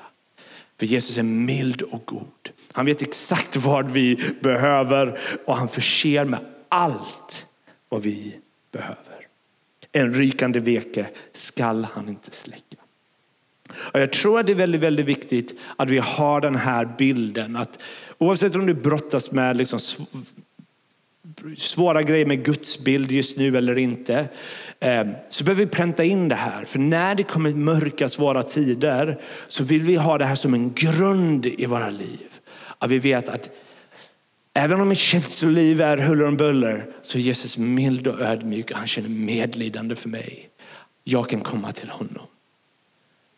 För 0.79 0.85
Jesus 0.85 1.17
är 1.17 1.23
mild 1.23 1.81
och 1.81 2.05
god. 2.05 2.49
Han 2.73 2.85
vet 2.85 3.01
exakt 3.01 3.55
vad 3.55 3.91
vi 3.91 4.19
behöver 4.41 5.19
och 5.45 5.57
han 5.57 5.69
förser 5.69 6.25
med 6.25 6.39
allt 6.69 7.45
vad 7.89 8.01
vi 8.01 8.35
behöver. 8.71 9.10
En 9.91 10.13
rykande 10.13 10.59
veke 10.59 11.07
skall 11.33 11.87
han 11.93 12.09
inte 12.09 12.31
släcka. 12.31 12.77
Och 13.73 13.99
jag 13.99 14.11
tror 14.11 14.39
att 14.39 14.45
det 14.45 14.51
är 14.51 14.55
väldigt, 14.55 14.81
väldigt 14.81 15.05
viktigt 15.05 15.59
att 15.75 15.89
vi 15.89 15.97
har 15.97 16.41
den 16.41 16.55
här 16.55 16.95
bilden. 16.97 17.55
Att 17.55 17.79
oavsett 18.17 18.55
om 18.55 18.65
du 18.65 18.73
brottas 18.73 19.31
med 19.31 19.57
liksom 19.57 19.79
svåra 21.57 22.03
grejer 22.03 22.25
med 22.25 22.45
Guds 22.45 22.79
bild 22.79 23.11
just 23.11 23.37
nu 23.37 23.57
eller 23.57 23.77
inte, 23.77 24.29
eh, 24.79 25.07
så 25.29 25.43
behöver 25.43 25.65
vi 25.65 25.71
pränta 25.71 26.03
in 26.03 26.29
det 26.29 26.35
här. 26.35 26.65
För 26.65 26.79
när 26.79 27.15
det 27.15 27.23
kommer 27.23 27.51
mörka, 27.51 28.09
svåra 28.09 28.43
tider 28.43 29.19
så 29.47 29.63
vill 29.63 29.81
vi 29.81 29.95
ha 29.95 30.17
det 30.17 30.25
här 30.25 30.35
som 30.35 30.53
en 30.53 30.73
grund 30.73 31.45
i 31.45 31.65
våra 31.65 31.89
liv. 31.89 32.27
Att 32.77 32.89
vi 32.89 32.99
vet 32.99 33.29
att 33.29 33.49
Även 34.53 34.81
om 34.81 34.89
mitt 34.89 34.99
känsloliv 34.99 35.81
är 35.81 35.97
huller 35.97 36.25
om 36.25 36.37
buller 36.37 36.93
så 37.01 37.17
är 37.17 37.21
Jesus 37.21 37.57
mild 37.57 38.07
och 38.07 38.21
ödmjuk 38.21 38.71
och 38.71 38.77
han 38.77 38.87
känner 38.87 39.09
medlidande 39.09 39.95
för 39.95 40.09
mig. 40.09 40.49
Jag 41.03 41.29
kan 41.29 41.41
komma 41.41 41.71
till 41.71 41.89
honom. 41.89 42.27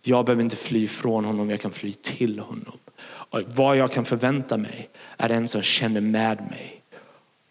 Jag 0.01 0.25
behöver 0.25 0.43
inte 0.43 0.55
fly 0.55 0.87
från 0.87 1.25
honom, 1.25 1.49
jag 1.49 1.61
kan 1.61 1.71
fly 1.71 1.93
till 1.93 2.39
honom. 2.39 2.77
Och 3.05 3.41
vad 3.47 3.77
jag 3.77 3.91
kan 3.91 4.05
förvänta 4.05 4.57
mig 4.57 4.89
är 5.17 5.29
en 5.29 5.47
som 5.47 5.61
känner 5.61 6.01
med 6.01 6.41
mig 6.41 6.81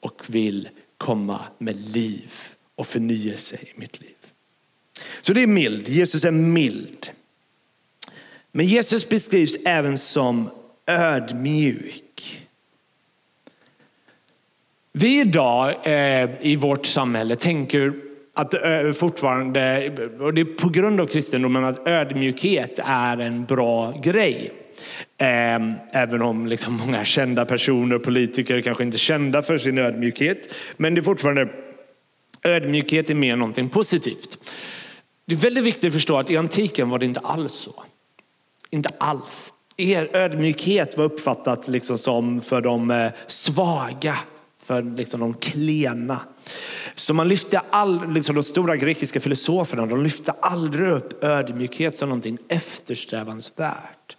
och 0.01 0.23
vill 0.27 0.69
komma 0.99 1.41
med 1.59 1.77
liv 1.77 2.33
och 2.75 2.87
förnyelse 2.87 3.57
i 3.57 3.81
mitt 3.81 4.01
liv. 4.01 4.15
Så 5.21 5.33
det 5.33 5.43
är 5.43 5.47
mild, 5.47 5.89
Jesus 5.89 6.25
är 6.25 6.31
mild. 6.31 7.11
Men 8.53 8.67
Jesus 8.67 9.09
beskrivs 9.09 9.57
även 9.65 9.99
som 9.99 10.51
ödmjuk. 10.87 12.12
Vi 14.93 15.21
idag 15.21 15.75
eh, 15.83 16.31
i 16.41 16.57
vårt 16.57 16.87
samhälle 16.87 17.37
tänker 17.37 17.93
att 18.35 18.55
eh, 18.55 18.93
fortfarande, 18.93 19.93
och 20.21 20.35
det 20.35 20.41
är 20.41 20.45
på 20.45 20.69
grund 20.69 21.01
av 21.01 21.07
kristendomen, 21.07 21.65
att 21.65 21.89
ödmjukhet 21.89 22.79
är 22.85 23.21
en 23.21 23.45
bra 23.45 23.95
grej. 24.03 24.53
Ehm, 25.19 25.73
även 25.93 26.23
om 26.23 26.47
liksom 26.47 26.77
många 26.77 27.05
kända 27.05 27.45
personer, 27.45 27.99
politiker 27.99 28.61
kanske 28.61 28.85
inte 28.85 28.97
är 28.97 28.99
kända 28.99 29.43
för 29.43 29.59
sin 29.59 29.79
ödmjukhet. 29.79 30.55
Men 30.77 30.95
det 30.95 31.01
är 31.01 31.03
fortfarande, 31.03 31.49
ödmjukhet 32.43 33.11
är 33.11 33.15
mer 33.15 33.37
någonting 33.37 33.69
positivt. 33.69 34.39
Det 35.27 35.35
är 35.35 35.39
väldigt 35.39 35.65
viktigt 35.65 35.85
att 35.85 35.95
förstå 35.95 36.19
att 36.19 36.31
i 36.31 36.37
antiken 36.37 36.91
var 36.91 36.99
det 36.99 37.07
inte 37.07 37.21
alls 37.21 37.53
så. 37.53 37.85
Inte 38.71 38.91
alls. 38.99 39.53
Er 39.77 40.17
ödmjukhet 40.17 40.97
var 40.97 41.05
uppfattat 41.05 41.69
liksom 41.69 41.99
som 41.99 42.41
för 42.41 42.61
de 42.61 42.91
eh, 42.91 43.13
svaga, 43.27 44.17
för 44.63 44.97
liksom 44.97 45.21
de 45.21 45.35
klena. 45.35 46.21
Så 46.95 47.15
man 47.15 47.29
lyfte 47.29 47.61
all, 47.71 48.13
liksom 48.13 48.35
de 48.35 48.45
stora 48.45 48.77
grekiska 48.77 49.21
filosoferna, 49.21 49.87
de 49.87 50.03
lyfte 50.03 50.33
aldrig 50.33 50.89
upp 50.89 51.25
ödmjukhet 51.25 51.97
som 51.97 52.09
någonting 52.09 52.39
eftersträvansvärt. 52.49 54.17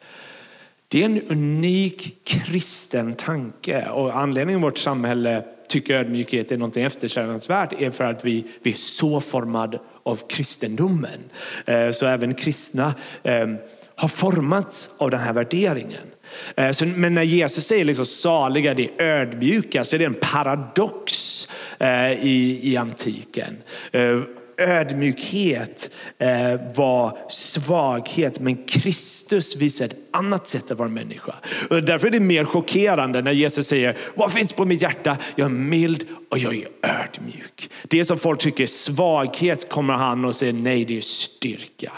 Det 0.87 1.01
är 1.01 1.05
en 1.05 1.21
unik 1.21 2.17
kristen 2.23 3.13
tanke 3.13 3.89
och 3.89 4.17
anledningen 4.17 4.59
till 4.59 4.65
vårt 4.65 4.77
samhälle 4.77 5.43
tycker 5.69 5.93
ödmjukhet 5.93 6.51
är 6.51 6.57
någonting 6.57 6.83
eftersträvansvärt 6.83 7.81
är 7.81 7.91
för 7.91 8.03
att 8.03 8.25
vi, 8.25 8.45
vi 8.63 8.71
är 8.71 8.75
så 8.75 9.21
formade 9.21 9.79
av 10.03 10.19
kristendomen. 10.27 11.19
Eh, 11.65 11.91
så 11.91 12.05
även 12.05 12.33
kristna 12.33 12.93
eh, 13.23 13.47
har 13.95 14.07
formats 14.07 14.89
av 14.97 15.11
den 15.11 15.19
här 15.19 15.33
värderingen. 15.33 16.12
Eh, 16.55 16.87
men 16.95 17.13
när 17.13 17.23
Jesus 17.23 17.67
säger 17.67 17.85
liksom 17.85 18.05
saliga 18.05 18.73
de 18.73 18.89
ödmjuka 18.97 19.83
så 19.83 19.95
är 19.95 19.99
det 19.99 20.05
en 20.05 20.13
paradox 20.21 21.47
eh, 21.79 22.11
i, 22.11 22.59
i 22.63 22.77
antiken. 22.77 23.57
Eh, 23.91 24.21
ödmjukhet 24.57 25.89
eh, 26.17 26.73
var 26.75 27.17
svaghet, 27.29 28.39
men 28.39 28.65
Kristus 28.65 29.55
visar 29.55 29.85
ett 29.85 29.95
annat 30.11 30.47
sätt 30.47 30.71
att 30.71 30.77
vara 30.77 30.89
människa. 30.89 31.35
Och 31.69 31.83
därför 31.83 32.07
är 32.07 32.11
det 32.11 32.19
mer 32.19 32.45
chockerande 32.45 33.21
när 33.21 33.31
Jesus 33.31 33.67
säger, 33.67 33.97
vad 34.15 34.33
finns 34.33 34.53
på 34.53 34.65
mitt 34.65 34.81
hjärta? 34.81 35.17
Jag 35.35 35.45
är 35.45 35.49
mild 35.49 36.05
och 36.31 36.37
jag 36.37 36.55
är 36.55 36.67
ödmjuk. 36.81 37.69
Det 37.87 38.05
som 38.05 38.17
folk 38.17 38.39
tycker 38.39 38.63
är 38.63 38.67
svaghet 38.67 39.69
kommer 39.69 39.93
han 39.93 40.25
och 40.25 40.35
säger, 40.35 40.53
nej 40.53 40.85
det 40.85 40.97
är 40.97 41.01
styrka. 41.01 41.91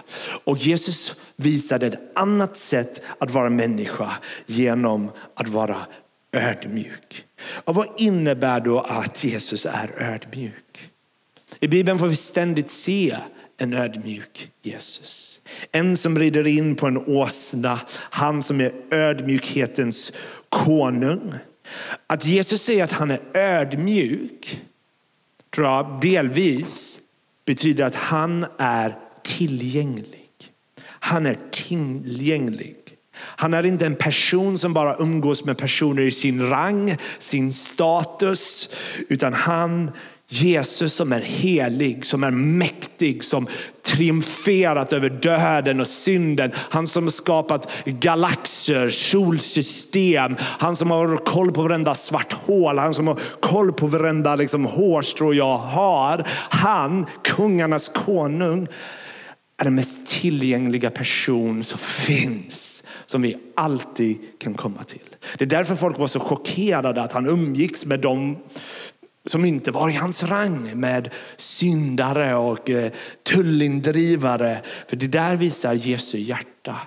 Och 0.44 0.58
Jesus 0.58 1.16
visade 1.36 1.88
ett 1.88 2.12
annat 2.16 2.58
sätt 2.58 3.02
att 3.18 3.32
vara 3.32 3.50
människa 3.50 4.12
genom 4.46 5.12
att 5.36 5.48
vara 5.48 5.78
ödmjuk. 6.32 7.26
Och 7.64 7.76
vad 7.76 7.88
innebär 7.98 8.60
då 8.60 8.80
att 8.80 9.24
Jesus 9.24 9.66
är 9.66 9.92
ödmjuk? 9.98 10.65
I 11.66 11.68
Bibeln 11.68 12.00
får 12.00 12.08
vi 12.08 12.16
ständigt 12.16 12.72
se 12.72 13.18
en 13.58 13.74
ödmjuk 13.74 14.50
Jesus. 14.62 15.42
En 15.72 15.98
som 15.98 16.20
rider 16.20 16.48
in 16.48 16.76
på 16.76 16.88
en 16.88 16.98
åsna, 16.98 17.80
han 18.10 18.44
som 18.44 18.62
är 18.62 18.72
ödmjukhetens 18.92 20.12
konung. 20.50 21.34
Att 22.08 22.26
Jesus 22.26 22.62
säger 22.62 22.84
att 22.84 22.92
han 22.92 23.12
är 23.12 23.20
ödmjuk 23.34 24.62
tror 25.56 25.68
jag 25.68 26.00
delvis 26.02 26.98
betyder 27.46 27.84
att 27.84 27.96
han 27.96 28.46
är 28.58 28.98
tillgänglig. 29.24 30.30
Han 30.86 31.26
är 31.26 31.38
tillgänglig. 31.52 32.76
Han 33.16 33.54
är 33.54 33.66
inte 33.66 33.86
en 33.86 33.96
person 33.96 34.60
som 34.60 34.74
bara 34.74 34.96
umgås 34.96 35.46
med 35.46 35.58
personer 35.58 36.02
i 36.02 36.12
sin 36.12 36.50
rang, 36.50 36.98
sin 37.20 37.54
status, 37.54 38.70
utan 39.10 39.34
han 39.34 39.92
Jesus 40.42 40.94
som 40.94 41.12
är 41.12 41.22
helig, 41.22 42.06
som 42.06 42.24
är 42.24 42.32
mäktig, 42.32 43.24
som 43.24 43.48
triumferat 43.84 44.94
över 44.94 45.10
döden 45.10 45.80
och 45.80 45.88
synden. 45.88 46.52
Han 46.56 46.88
som 46.88 47.04
har 47.04 47.12
skapat 47.12 47.72
galaxer, 47.86 48.90
solsystem. 48.90 50.36
Han 50.40 50.76
som 50.76 50.92
har 50.92 51.18
koll 51.26 51.52
på 51.52 51.62
varenda 51.62 51.96
svart 51.96 52.34
hål. 52.34 52.78
Han 52.78 52.94
som 52.94 53.08
har 53.08 53.20
koll 53.40 53.74
på 53.74 53.88
varenda 53.88 54.36
liksom, 54.36 54.66
hårstrå 54.66 55.34
jag 55.34 55.58
har. 55.58 56.28
Han, 56.50 57.06
kungarnas 57.24 57.90
konung, 57.90 58.68
är 59.58 59.64
den 59.64 59.76
mest 59.76 60.08
tillgängliga 60.08 60.90
person 60.90 61.64
som 61.64 61.80
finns. 61.80 62.84
Som 63.06 63.22
vi 63.22 63.38
alltid 63.56 64.18
kan 64.40 64.54
komma 64.54 64.84
till. 64.84 65.00
Det 65.38 65.46
är 65.46 65.50
därför 65.50 65.76
folk 65.76 65.98
var 65.98 66.08
så 66.08 66.20
chockerade 66.20 67.02
att 67.02 67.14
han 67.14 67.30
umgicks 67.30 67.86
med 67.86 68.00
dem 68.00 68.38
som 69.26 69.46
inte 69.46 69.72
var 69.72 69.90
i 69.90 69.94
hans 69.94 70.24
rang 70.24 70.80
med 70.80 71.14
syndare 71.38 72.36
och 72.36 72.70
eh, 72.70 72.92
tullindrivare. 73.24 74.62
För 74.88 74.96
det 74.96 75.08
där 75.08 75.36
visar 75.36 75.74
Jesu 75.74 76.18
hjärta. 76.18 76.78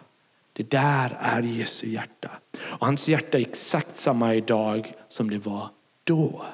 Det 0.53 0.71
där 0.71 1.19
är 1.21 1.43
Jesu 1.43 1.89
hjärta. 1.89 2.31
Och 2.61 2.87
hans 2.87 3.09
hjärta 3.09 3.39
är 3.39 3.43
exakt 3.43 3.97
samma 3.97 4.35
idag 4.35 4.93
som 5.09 5.31
det 5.31 5.39
var 5.39 5.69
då. 6.05 6.45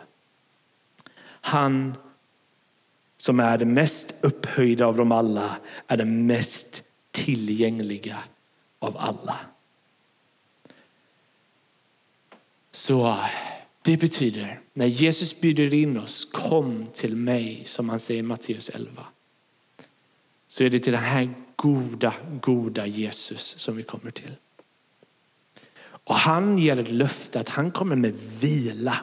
Han 1.40 1.94
som 3.18 3.40
är 3.40 3.58
den 3.58 3.74
mest 3.74 4.14
upphöjda 4.20 4.86
av 4.86 4.96
dem 4.96 5.12
alla 5.12 5.56
är 5.86 5.96
den 5.96 6.26
mest 6.26 6.82
tillgängliga 7.10 8.18
av 8.78 8.96
alla. 8.96 9.36
Så 12.70 13.16
det 13.84 13.96
betyder, 13.96 14.60
när 14.72 14.86
Jesus 14.86 15.40
bjuder 15.40 15.74
in 15.74 15.98
oss, 15.98 16.24
kom 16.24 16.86
till 16.94 17.16
mig, 17.16 17.62
som 17.66 17.88
han 17.88 17.98
säger 17.98 18.20
i 18.20 18.22
Matteus 18.22 18.68
11. 18.68 18.88
Så 20.46 20.64
är 20.64 20.70
det 20.70 20.78
till 20.78 20.92
den 20.92 21.02
här 21.02 21.34
goda, 21.56 22.14
goda 22.40 22.86
Jesus 22.86 23.54
som 23.58 23.76
vi 23.76 23.82
kommer 23.82 24.10
till. 24.10 24.36
Och 25.84 26.14
han 26.14 26.58
ger 26.58 26.78
ett 26.78 26.90
löfte 26.90 27.40
att 27.40 27.48
han 27.48 27.70
kommer 27.70 27.96
med 27.96 28.14
vila. 28.40 28.96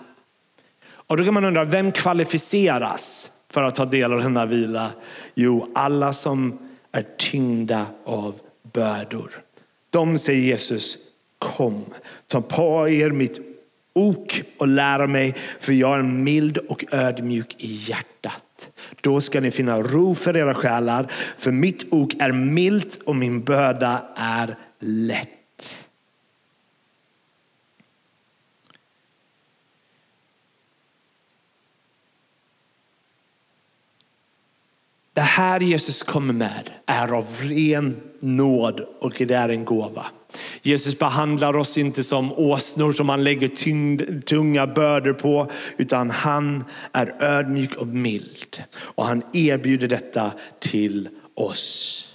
Och 0.90 1.18
då 1.18 1.24
kan 1.24 1.34
man 1.34 1.46
undra, 1.46 1.66
vem 1.66 1.92
kvalificeras 1.92 3.30
för 3.50 3.64
att 3.64 3.76
ta 3.76 3.86
del 3.86 4.14
av 4.14 4.20
denna 4.20 4.46
vila? 4.46 4.92
Jo, 5.36 5.68
alla 5.76 6.14
som 6.14 6.58
är 6.92 7.06
tyngda 7.18 7.86
av 8.06 8.40
bördor. 8.74 9.44
De 9.90 10.20
säger 10.20 10.42
Jesus, 10.42 10.98
kom, 11.38 11.86
ta 12.28 12.42
på 12.42 12.90
er 12.90 13.10
mitt 13.10 13.51
ok 13.94 14.42
och 14.58 14.68
lära 14.68 15.08
mig, 15.08 15.36
för 15.60 15.74
jag 15.74 16.00
är 16.00 16.04
mild 16.04 16.58
och 16.58 16.86
ödmjuk 16.92 17.56
i 17.58 17.74
hjärtat. 17.74 18.72
Då 19.02 19.22
ska 19.22 19.40
ni 19.40 19.52
finna 19.52 19.82
ro 19.82 20.16
för 20.16 20.38
era 20.38 20.54
själar, 20.54 21.12
för 21.38 21.52
mitt 21.52 21.94
ok 21.94 22.14
är 22.20 22.32
milt 22.32 23.00
och 23.06 23.16
min 23.16 23.44
börda 23.44 24.04
är 24.16 24.56
lätt. 24.80 25.28
Det 35.14 35.22
här 35.22 35.60
Jesus 35.60 36.04
kommer 36.04 36.34
med 36.34 36.70
är 36.86 37.14
av 37.14 37.26
ren 37.42 38.02
nåd 38.20 38.80
och 38.80 39.14
det 39.18 39.32
är 39.32 39.50
en 39.50 39.66
gåva. 39.66 40.06
Jesus 40.62 41.00
behandlar 41.00 41.56
oss 41.56 41.78
inte 41.78 42.04
som 42.04 42.34
åsnor 42.34 42.94
som 42.94 43.10
han 43.10 43.24
lägger 43.24 43.48
tyngd, 43.48 44.26
tunga 44.26 44.68
bördor 44.68 45.14
på, 45.14 45.52
utan 45.78 46.12
han 46.12 46.64
är 46.92 47.16
ödmjuk 47.24 47.76
och 47.76 47.88
mild. 47.88 48.64
Och 48.74 49.06
han 49.06 49.24
erbjuder 49.34 49.88
detta 49.88 50.32
till 50.60 51.10
oss. 51.36 52.08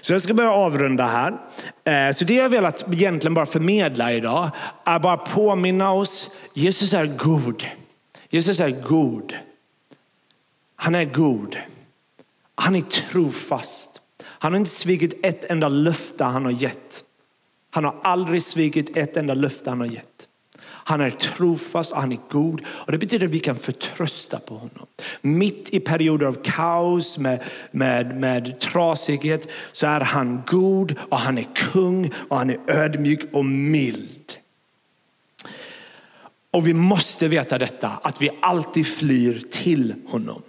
Så 0.00 0.12
jag 0.12 0.22
ska 0.22 0.34
börja 0.34 0.52
avrunda 0.52 1.06
här. 1.06 1.38
Eh, 1.84 2.14
så 2.14 2.24
det 2.24 2.34
jag 2.34 2.48
velat 2.48 2.92
egentligen 2.92 3.34
bara 3.34 3.46
förmedla 3.46 4.12
idag 4.12 4.50
är 4.84 4.98
bara 4.98 5.16
påminna 5.16 5.92
oss, 5.92 6.30
Jesus 6.54 6.94
är 6.94 7.06
god. 7.06 7.66
Jesus 8.30 8.60
är 8.60 8.70
god. 8.70 9.36
Han 10.76 10.94
är 10.94 11.04
god. 11.04 11.56
Han 12.54 12.76
är 12.76 12.80
trofast. 12.80 14.00
Han 14.24 14.52
har 14.52 14.58
inte 14.58 14.70
svikit 14.70 15.20
ett 15.22 15.50
enda 15.50 15.68
löfte 15.68 16.24
han 16.24 16.44
har 16.44 16.52
gett. 16.52 17.04
Han 17.74 17.84
har 17.84 17.96
aldrig 18.02 18.42
svikit 18.42 18.96
ett 18.96 19.16
enda 19.16 19.34
löfte 19.34 19.70
han 19.70 19.80
har 19.80 19.86
gett. 19.86 20.28
Han 20.64 21.00
är 21.00 21.10
trofast 21.10 21.92
och 21.92 22.00
han 22.00 22.12
är 22.12 22.18
god. 22.30 22.60
Och 22.66 22.92
det 22.92 22.98
betyder 22.98 23.26
att 23.26 23.32
vi 23.32 23.38
kan 23.38 23.56
förtrösta 23.56 24.38
på 24.38 24.54
honom. 24.54 24.86
Mitt 25.20 25.70
i 25.70 25.80
perioder 25.80 26.26
av 26.26 26.36
kaos 26.44 27.18
med, 27.18 27.42
med, 27.70 28.20
med 28.20 28.60
trasighet 28.60 29.48
så 29.72 29.86
är 29.86 30.00
han 30.00 30.42
god 30.46 30.98
och 31.10 31.18
han 31.18 31.38
är 31.38 31.46
kung 31.54 32.10
och 32.28 32.38
han 32.38 32.50
är 32.50 32.58
ödmjuk 32.66 33.20
och 33.32 33.44
mild. 33.44 34.32
Och 36.50 36.66
vi 36.66 36.74
måste 36.74 37.28
veta 37.28 37.58
detta, 37.58 37.88
att 37.88 38.22
vi 38.22 38.30
alltid 38.42 38.86
flyr 38.86 39.42
till 39.50 39.94
honom. 40.06 40.42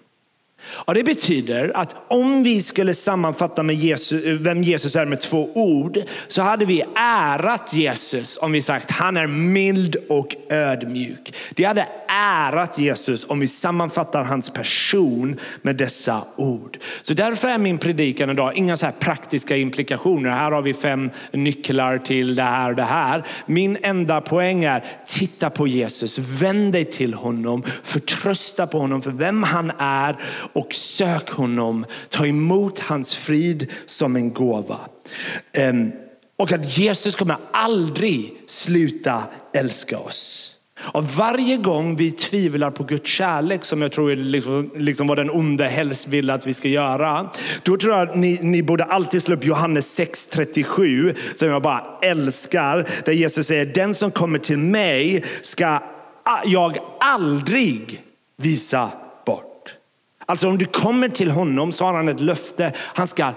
Och 0.66 0.94
det 0.94 1.04
betyder 1.04 1.78
att 1.78 1.96
om 2.08 2.44
vi 2.44 2.62
skulle 2.62 2.94
sammanfatta 2.94 3.64
med 3.64 3.76
Jesus, 3.76 4.22
vem 4.24 4.64
Jesus 4.64 4.96
är 4.96 5.06
med 5.06 5.22
två 5.22 5.50
ord 5.54 6.00
så 6.28 6.42
hade 6.42 6.66
vi 6.66 6.84
ärat 6.96 7.74
Jesus 7.74 8.38
om 8.38 8.52
vi 8.52 8.62
sagt 8.62 8.92
han 8.92 9.18
är 9.18 9.28
mild 9.28 9.96
och 10.10 10.36
ödmjuk. 10.50 11.36
Det 11.56 11.64
hade 11.64 11.88
ärat 12.14 12.78
Jesus 12.78 13.26
om 13.30 13.40
vi 13.40 13.48
sammanfattar 13.48 14.24
hans 14.24 14.50
person 14.50 15.40
med 15.62 15.76
dessa 15.76 16.24
ord. 16.36 16.78
Så 17.02 17.14
därför 17.14 17.48
är 17.48 17.58
min 17.58 17.78
predikan 17.78 18.30
idag 18.30 18.58
inga 18.58 18.78
så 18.78 18.86
här 18.86 18.94
praktiska 18.94 19.58
implikationer. 19.58 20.30
Här 20.30 20.52
har 20.52 20.62
vi 20.62 20.74
fem 20.74 21.12
nycklar 21.32 21.98
till 21.98 22.36
det 22.36 22.44
här 22.44 22.70
och 22.70 22.76
det 22.76 22.84
här. 22.84 23.24
Min 23.46 23.78
enda 23.82 24.22
poäng 24.22 24.64
är 24.64 24.84
titta 25.06 25.50
på 25.50 25.68
Jesus, 25.68 26.18
vänd 26.18 26.74
dig 26.74 26.86
till 26.86 27.14
honom, 27.14 27.64
förtrösta 27.84 28.68
på 28.68 28.80
honom 28.80 29.02
för 29.02 29.12
vem 29.12 29.44
han 29.44 29.72
är 29.78 30.16
och 30.54 30.74
sök 30.74 31.30
honom. 31.30 31.86
Ta 32.10 32.26
emot 32.26 32.80
hans 32.80 33.16
frid 33.16 33.72
som 33.86 34.16
en 34.16 34.34
gåva. 34.34 34.80
Ehm, 35.54 35.92
och 36.38 36.52
att 36.52 36.78
Jesus 36.78 37.16
kommer 37.16 37.38
aldrig 37.54 38.34
sluta 38.48 39.24
älska 39.54 40.00
oss. 40.00 40.53
Och 40.84 41.06
varje 41.06 41.58
gång 41.58 41.96
vi 41.96 42.12
tvivlar 42.12 42.72
på 42.72 42.84
Guds 42.84 43.10
kärlek, 43.10 43.66
som 43.66 43.82
jag 43.82 43.92
tror 43.92 44.12
är 44.12 44.16
liksom, 44.16 44.72
liksom 44.76 45.08
vad 45.08 45.18
den 45.18 45.30
onde 45.30 45.68
helst 45.68 46.08
vill 46.08 46.30
att 46.30 46.48
vi 46.48 46.54
ska 46.54 46.68
göra, 46.68 47.30
då 47.64 47.78
tror 47.78 47.94
jag 47.94 48.10
att 48.10 48.16
ni, 48.16 48.40
ni 48.42 48.64
borde 48.64 48.84
alltid 48.84 49.24
slå 49.24 49.36
upp 49.36 49.46
Johannes 49.46 50.00
6.37, 50.00 51.16
som 51.36 51.48
jag 51.48 51.62
bara 51.62 51.84
älskar, 52.02 52.90
där 53.06 53.14
Jesus 53.14 53.48
säger, 53.48 53.66
den 53.66 53.96
som 53.96 54.12
kommer 54.12 54.40
till 54.40 54.58
mig 54.58 55.24
ska 55.42 55.80
jag 56.46 56.78
aldrig 57.00 58.04
visa 58.38 58.90
bort. 59.26 59.76
Alltså 60.26 60.48
om 60.48 60.58
du 60.58 60.66
kommer 60.66 61.10
till 61.10 61.32
honom 61.32 61.72
så 61.72 61.86
har 61.86 61.94
han 61.94 62.10
ett 62.10 62.20
löfte, 62.20 62.74
han 62.78 63.08
ska 63.08 63.32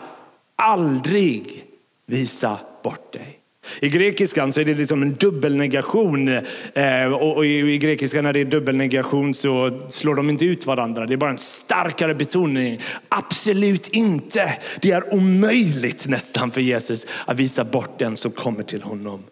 aldrig 0.56 1.64
visa 2.06 2.58
bort 2.82 3.12
dig. 3.12 3.35
I 3.80 3.88
grekiskan 3.88 4.52
så 4.52 4.60
är 4.60 4.64
det 4.64 4.74
liksom 4.74 5.02
en 5.02 5.14
dubbelnegation. 5.14 6.28
Eh, 6.74 7.12
och 7.12 7.46
i 7.46 7.78
grekiskan 7.78 8.24
när 8.24 8.32
det 8.32 8.40
är 8.40 8.44
dubbelnegation 8.44 9.34
så 9.34 9.80
slår 9.88 10.14
de 10.14 10.30
inte 10.30 10.44
ut 10.44 10.66
varandra. 10.66 11.06
Det 11.06 11.12
är 11.12 11.16
bara 11.16 11.30
en 11.30 11.38
starkare 11.38 12.14
betoning. 12.14 12.80
Absolut 13.08 13.88
inte. 13.88 14.58
Det 14.80 14.90
är 14.90 15.14
omöjligt 15.14 16.06
nästan 16.08 16.50
för 16.50 16.60
Jesus 16.60 17.06
att 17.24 17.36
visa 17.36 17.64
bort 17.64 17.98
den 17.98 18.16
som 18.16 18.30
kommer 18.30 18.62
till 18.62 18.82
honom. 18.82 19.22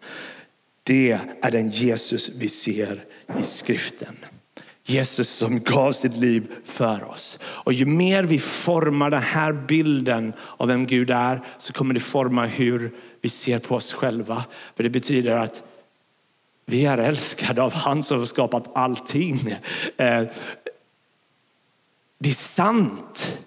Det 0.83 1.18
är 1.42 1.51
den 1.51 1.70
Jesus 1.70 2.31
vi 2.38 2.49
ser 2.49 3.05
i 3.40 3.42
skriften. 3.42 4.16
Jesus 4.87 5.29
som 5.29 5.61
gav 5.61 5.92
sitt 5.92 6.16
liv 6.16 6.53
för 6.64 7.05
oss. 7.05 7.38
Och 7.42 7.73
ju 7.73 7.87
mer 7.87 8.25
vi 8.25 8.38
formar 8.38 9.11
den 9.11 9.23
här 9.23 9.53
bilden 9.53 10.33
av 10.57 10.68
vem 10.68 10.87
Gud 10.87 11.11
är 11.11 11.42
så 11.59 11.73
kommer 11.73 11.94
det 11.94 12.01
forma 12.01 12.47
hur 12.47 12.94
vi 13.20 13.29
ser 13.29 13.59
på 13.59 13.75
oss 13.75 13.92
själva. 13.92 14.44
För 14.77 14.83
det 14.83 14.90
betyder 14.90 15.37
att 15.37 15.62
vi 16.66 16.85
är 16.87 16.99
älskade 16.99 17.62
av 17.62 17.73
han 17.73 18.03
som 18.03 18.18
har 18.18 18.27
skapat 18.27 18.70
allting. 18.75 19.55
Eh, 19.97 20.23
det 22.18 22.31
är 22.31 22.35
sant. 22.35 23.38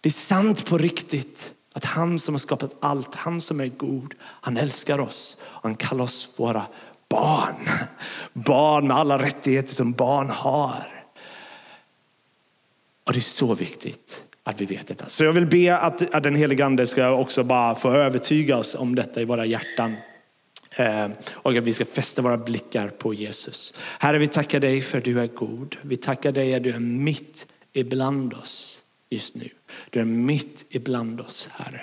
Det 0.00 0.08
är 0.08 0.12
sant 0.12 0.66
på 0.66 0.78
riktigt 0.78 1.52
att 1.72 1.84
han 1.84 2.18
som 2.18 2.34
har 2.34 2.38
skapat 2.38 2.76
allt, 2.80 3.14
han 3.14 3.40
som 3.40 3.60
är 3.60 3.66
god, 3.66 4.14
han 4.20 4.56
älskar 4.56 5.00
oss. 5.00 5.36
Han 5.42 5.74
kallar 5.74 6.04
oss 6.04 6.28
våra 6.36 6.66
barn. 7.10 7.68
Barn 8.32 8.86
med 8.86 8.96
alla 8.96 9.22
rättigheter 9.22 9.74
som 9.74 9.92
barn 9.92 10.30
har. 10.30 11.04
Och 13.06 13.12
det 13.12 13.18
är 13.18 13.20
så 13.20 13.54
viktigt 13.54 14.24
att 14.42 14.60
vi 14.60 14.66
vet 14.66 14.86
detta. 14.86 15.08
Så 15.08 15.24
jag 15.24 15.32
vill 15.32 15.46
be 15.46 15.76
att, 15.76 16.14
att 16.14 16.22
den 16.22 16.34
helige 16.34 16.64
ande 16.64 16.86
ska 16.86 17.10
också 17.10 17.44
bara 17.44 17.74
få 17.74 17.92
övertyga 17.92 18.56
oss 18.56 18.74
om 18.74 18.94
detta 18.94 19.20
i 19.20 19.24
våra 19.24 19.46
hjärtan. 19.46 19.96
Eh, 20.76 21.08
och 21.32 21.56
att 21.56 21.64
vi 21.64 21.72
ska 21.72 21.84
fästa 21.84 22.22
våra 22.22 22.38
blickar 22.38 22.88
på 22.88 23.14
Jesus. 23.14 23.74
Herre, 23.98 24.18
vi 24.18 24.28
tackar 24.28 24.60
dig 24.60 24.82
för 24.82 24.98
att 24.98 25.04
du 25.04 25.20
är 25.20 25.26
god. 25.26 25.76
Vi 25.82 25.96
tackar 25.96 26.32
dig 26.32 26.54
att 26.54 26.62
du 26.62 26.70
är 26.70 26.78
mitt 26.78 27.46
ibland 27.72 28.34
oss 28.34 28.82
just 29.10 29.34
nu. 29.34 29.48
Du 29.90 30.00
är 30.00 30.04
mitt 30.04 30.64
ibland 30.70 31.20
oss, 31.20 31.48
Herre. 31.52 31.82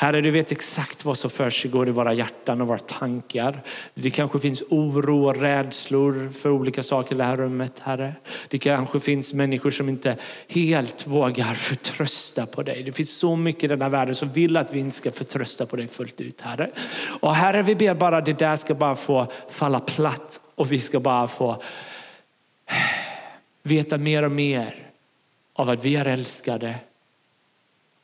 Herre, 0.00 0.20
du 0.20 0.30
vet 0.30 0.52
exakt 0.52 1.04
vad 1.04 1.18
som 1.18 1.30
försiggår 1.30 1.88
i 1.88 1.90
våra 1.90 2.12
hjärtan 2.12 2.60
och 2.60 2.68
våra 2.68 2.78
tankar. 2.78 3.62
Det 3.94 4.10
kanske 4.10 4.40
finns 4.40 4.62
oro 4.68 5.28
och 5.28 5.36
rädslor 5.36 6.32
för 6.38 6.50
olika 6.50 6.82
saker 6.82 7.14
i 7.14 7.18
det 7.18 7.24
här 7.24 7.36
rummet, 7.36 7.78
Herre. 7.78 8.14
Det 8.48 8.58
kanske 8.58 9.00
finns 9.00 9.34
människor 9.34 9.70
som 9.70 9.88
inte 9.88 10.16
helt 10.48 11.06
vågar 11.06 11.54
förtrösta 11.54 12.46
på 12.46 12.62
dig. 12.62 12.82
Det 12.82 12.92
finns 12.92 13.18
så 13.18 13.36
mycket 13.36 13.64
i 13.64 13.66
den 13.66 13.82
här 13.82 13.88
världen 13.88 14.14
som 14.14 14.28
vill 14.32 14.56
att 14.56 14.74
vi 14.74 14.78
inte 14.78 14.96
ska 14.96 15.10
förtrösta 15.10 15.66
på 15.66 15.76
dig 15.76 15.88
fullt 15.88 16.20
ut, 16.20 16.40
Herre. 16.40 16.70
Och 17.20 17.34
Herre, 17.34 17.62
vi 17.62 17.74
ber 17.74 17.94
bara 17.94 18.18
att 18.18 18.26
det 18.26 18.38
där 18.38 18.56
ska 18.56 18.74
bara 18.74 18.96
få 18.96 19.26
falla 19.50 19.80
platt 19.80 20.40
och 20.54 20.72
vi 20.72 20.80
ska 20.80 21.00
bara 21.00 21.28
få 21.28 21.62
veta 23.62 23.98
mer 23.98 24.22
och 24.22 24.32
mer 24.32 24.74
av 25.52 25.70
att 25.70 25.84
vi 25.84 25.96
är 25.96 26.04
älskade 26.04 26.74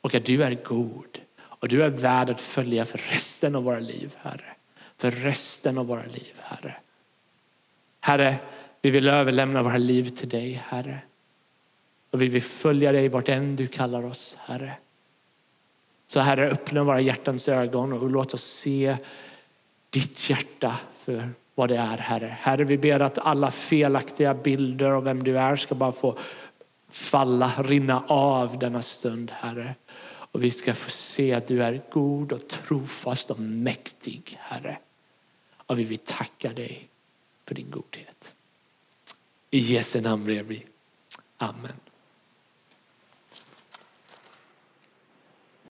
och 0.01 0.15
att 0.15 0.25
du 0.25 0.43
är 0.43 0.63
god. 0.63 1.19
Och 1.59 1.67
du 1.67 1.83
är 1.83 1.89
värd 1.89 2.29
att 2.29 2.41
följa 2.41 2.85
för 2.85 2.97
resten 2.97 3.55
av 3.55 3.63
våra 3.63 3.79
liv, 3.79 4.15
Herre. 4.21 4.55
För 4.97 5.11
resten 5.11 5.77
av 5.77 5.85
våra 5.85 6.05
liv, 6.05 6.33
Herre. 6.41 6.75
Herre, 7.99 8.35
vi 8.81 8.89
vill 8.89 9.07
överlämna 9.07 9.63
våra 9.63 9.77
liv 9.77 10.09
till 10.09 10.29
dig, 10.29 10.63
Herre. 10.67 10.99
Och 12.11 12.21
vi 12.21 12.27
vill 12.27 12.43
följa 12.43 12.91
dig 12.91 13.09
vart 13.09 13.29
än 13.29 13.55
du 13.55 13.67
kallar 13.67 14.05
oss, 14.05 14.37
Herre. 14.39 14.73
Så 16.07 16.19
Herre, 16.19 16.49
öppna 16.49 16.83
våra 16.83 17.01
hjärtans 17.01 17.49
ögon 17.49 17.93
och 17.93 18.09
låt 18.09 18.33
oss 18.33 18.43
se 18.43 18.97
ditt 19.89 20.29
hjärta 20.29 20.75
för 20.99 21.29
vad 21.55 21.69
det 21.69 21.77
är, 21.77 21.97
Herre. 21.97 22.37
Herre, 22.39 22.63
vi 22.63 22.77
ber 22.77 22.99
att 22.99 23.17
alla 23.17 23.51
felaktiga 23.51 24.33
bilder 24.33 24.91
av 24.91 25.03
vem 25.03 25.23
du 25.23 25.37
är 25.37 25.55
ska 25.55 25.75
bara 25.75 25.91
få 25.91 26.17
falla, 26.89 27.51
rinna 27.57 28.03
av 28.07 28.59
denna 28.59 28.81
stund, 28.81 29.31
Herre. 29.31 29.75
Och 30.37 30.43
vi 30.43 30.51
ska 30.51 30.73
få 30.73 30.89
se 30.89 31.33
att 31.33 31.47
du 31.47 31.63
är 31.63 31.81
god 31.89 32.31
och 32.31 32.47
trofast 32.47 33.31
och 33.31 33.39
mäktig, 33.39 34.37
Herre. 34.39 34.77
Och 35.57 35.79
vi 35.79 35.83
vill 35.83 35.97
tacka 35.97 36.53
dig 36.53 36.87
för 37.45 37.55
din 37.55 37.71
godhet. 37.71 38.35
I 39.49 39.59
Jesu 39.59 40.01
namn 40.01 40.25
ber 40.25 40.43
vi. 40.43 40.65
Amen. 41.37 41.79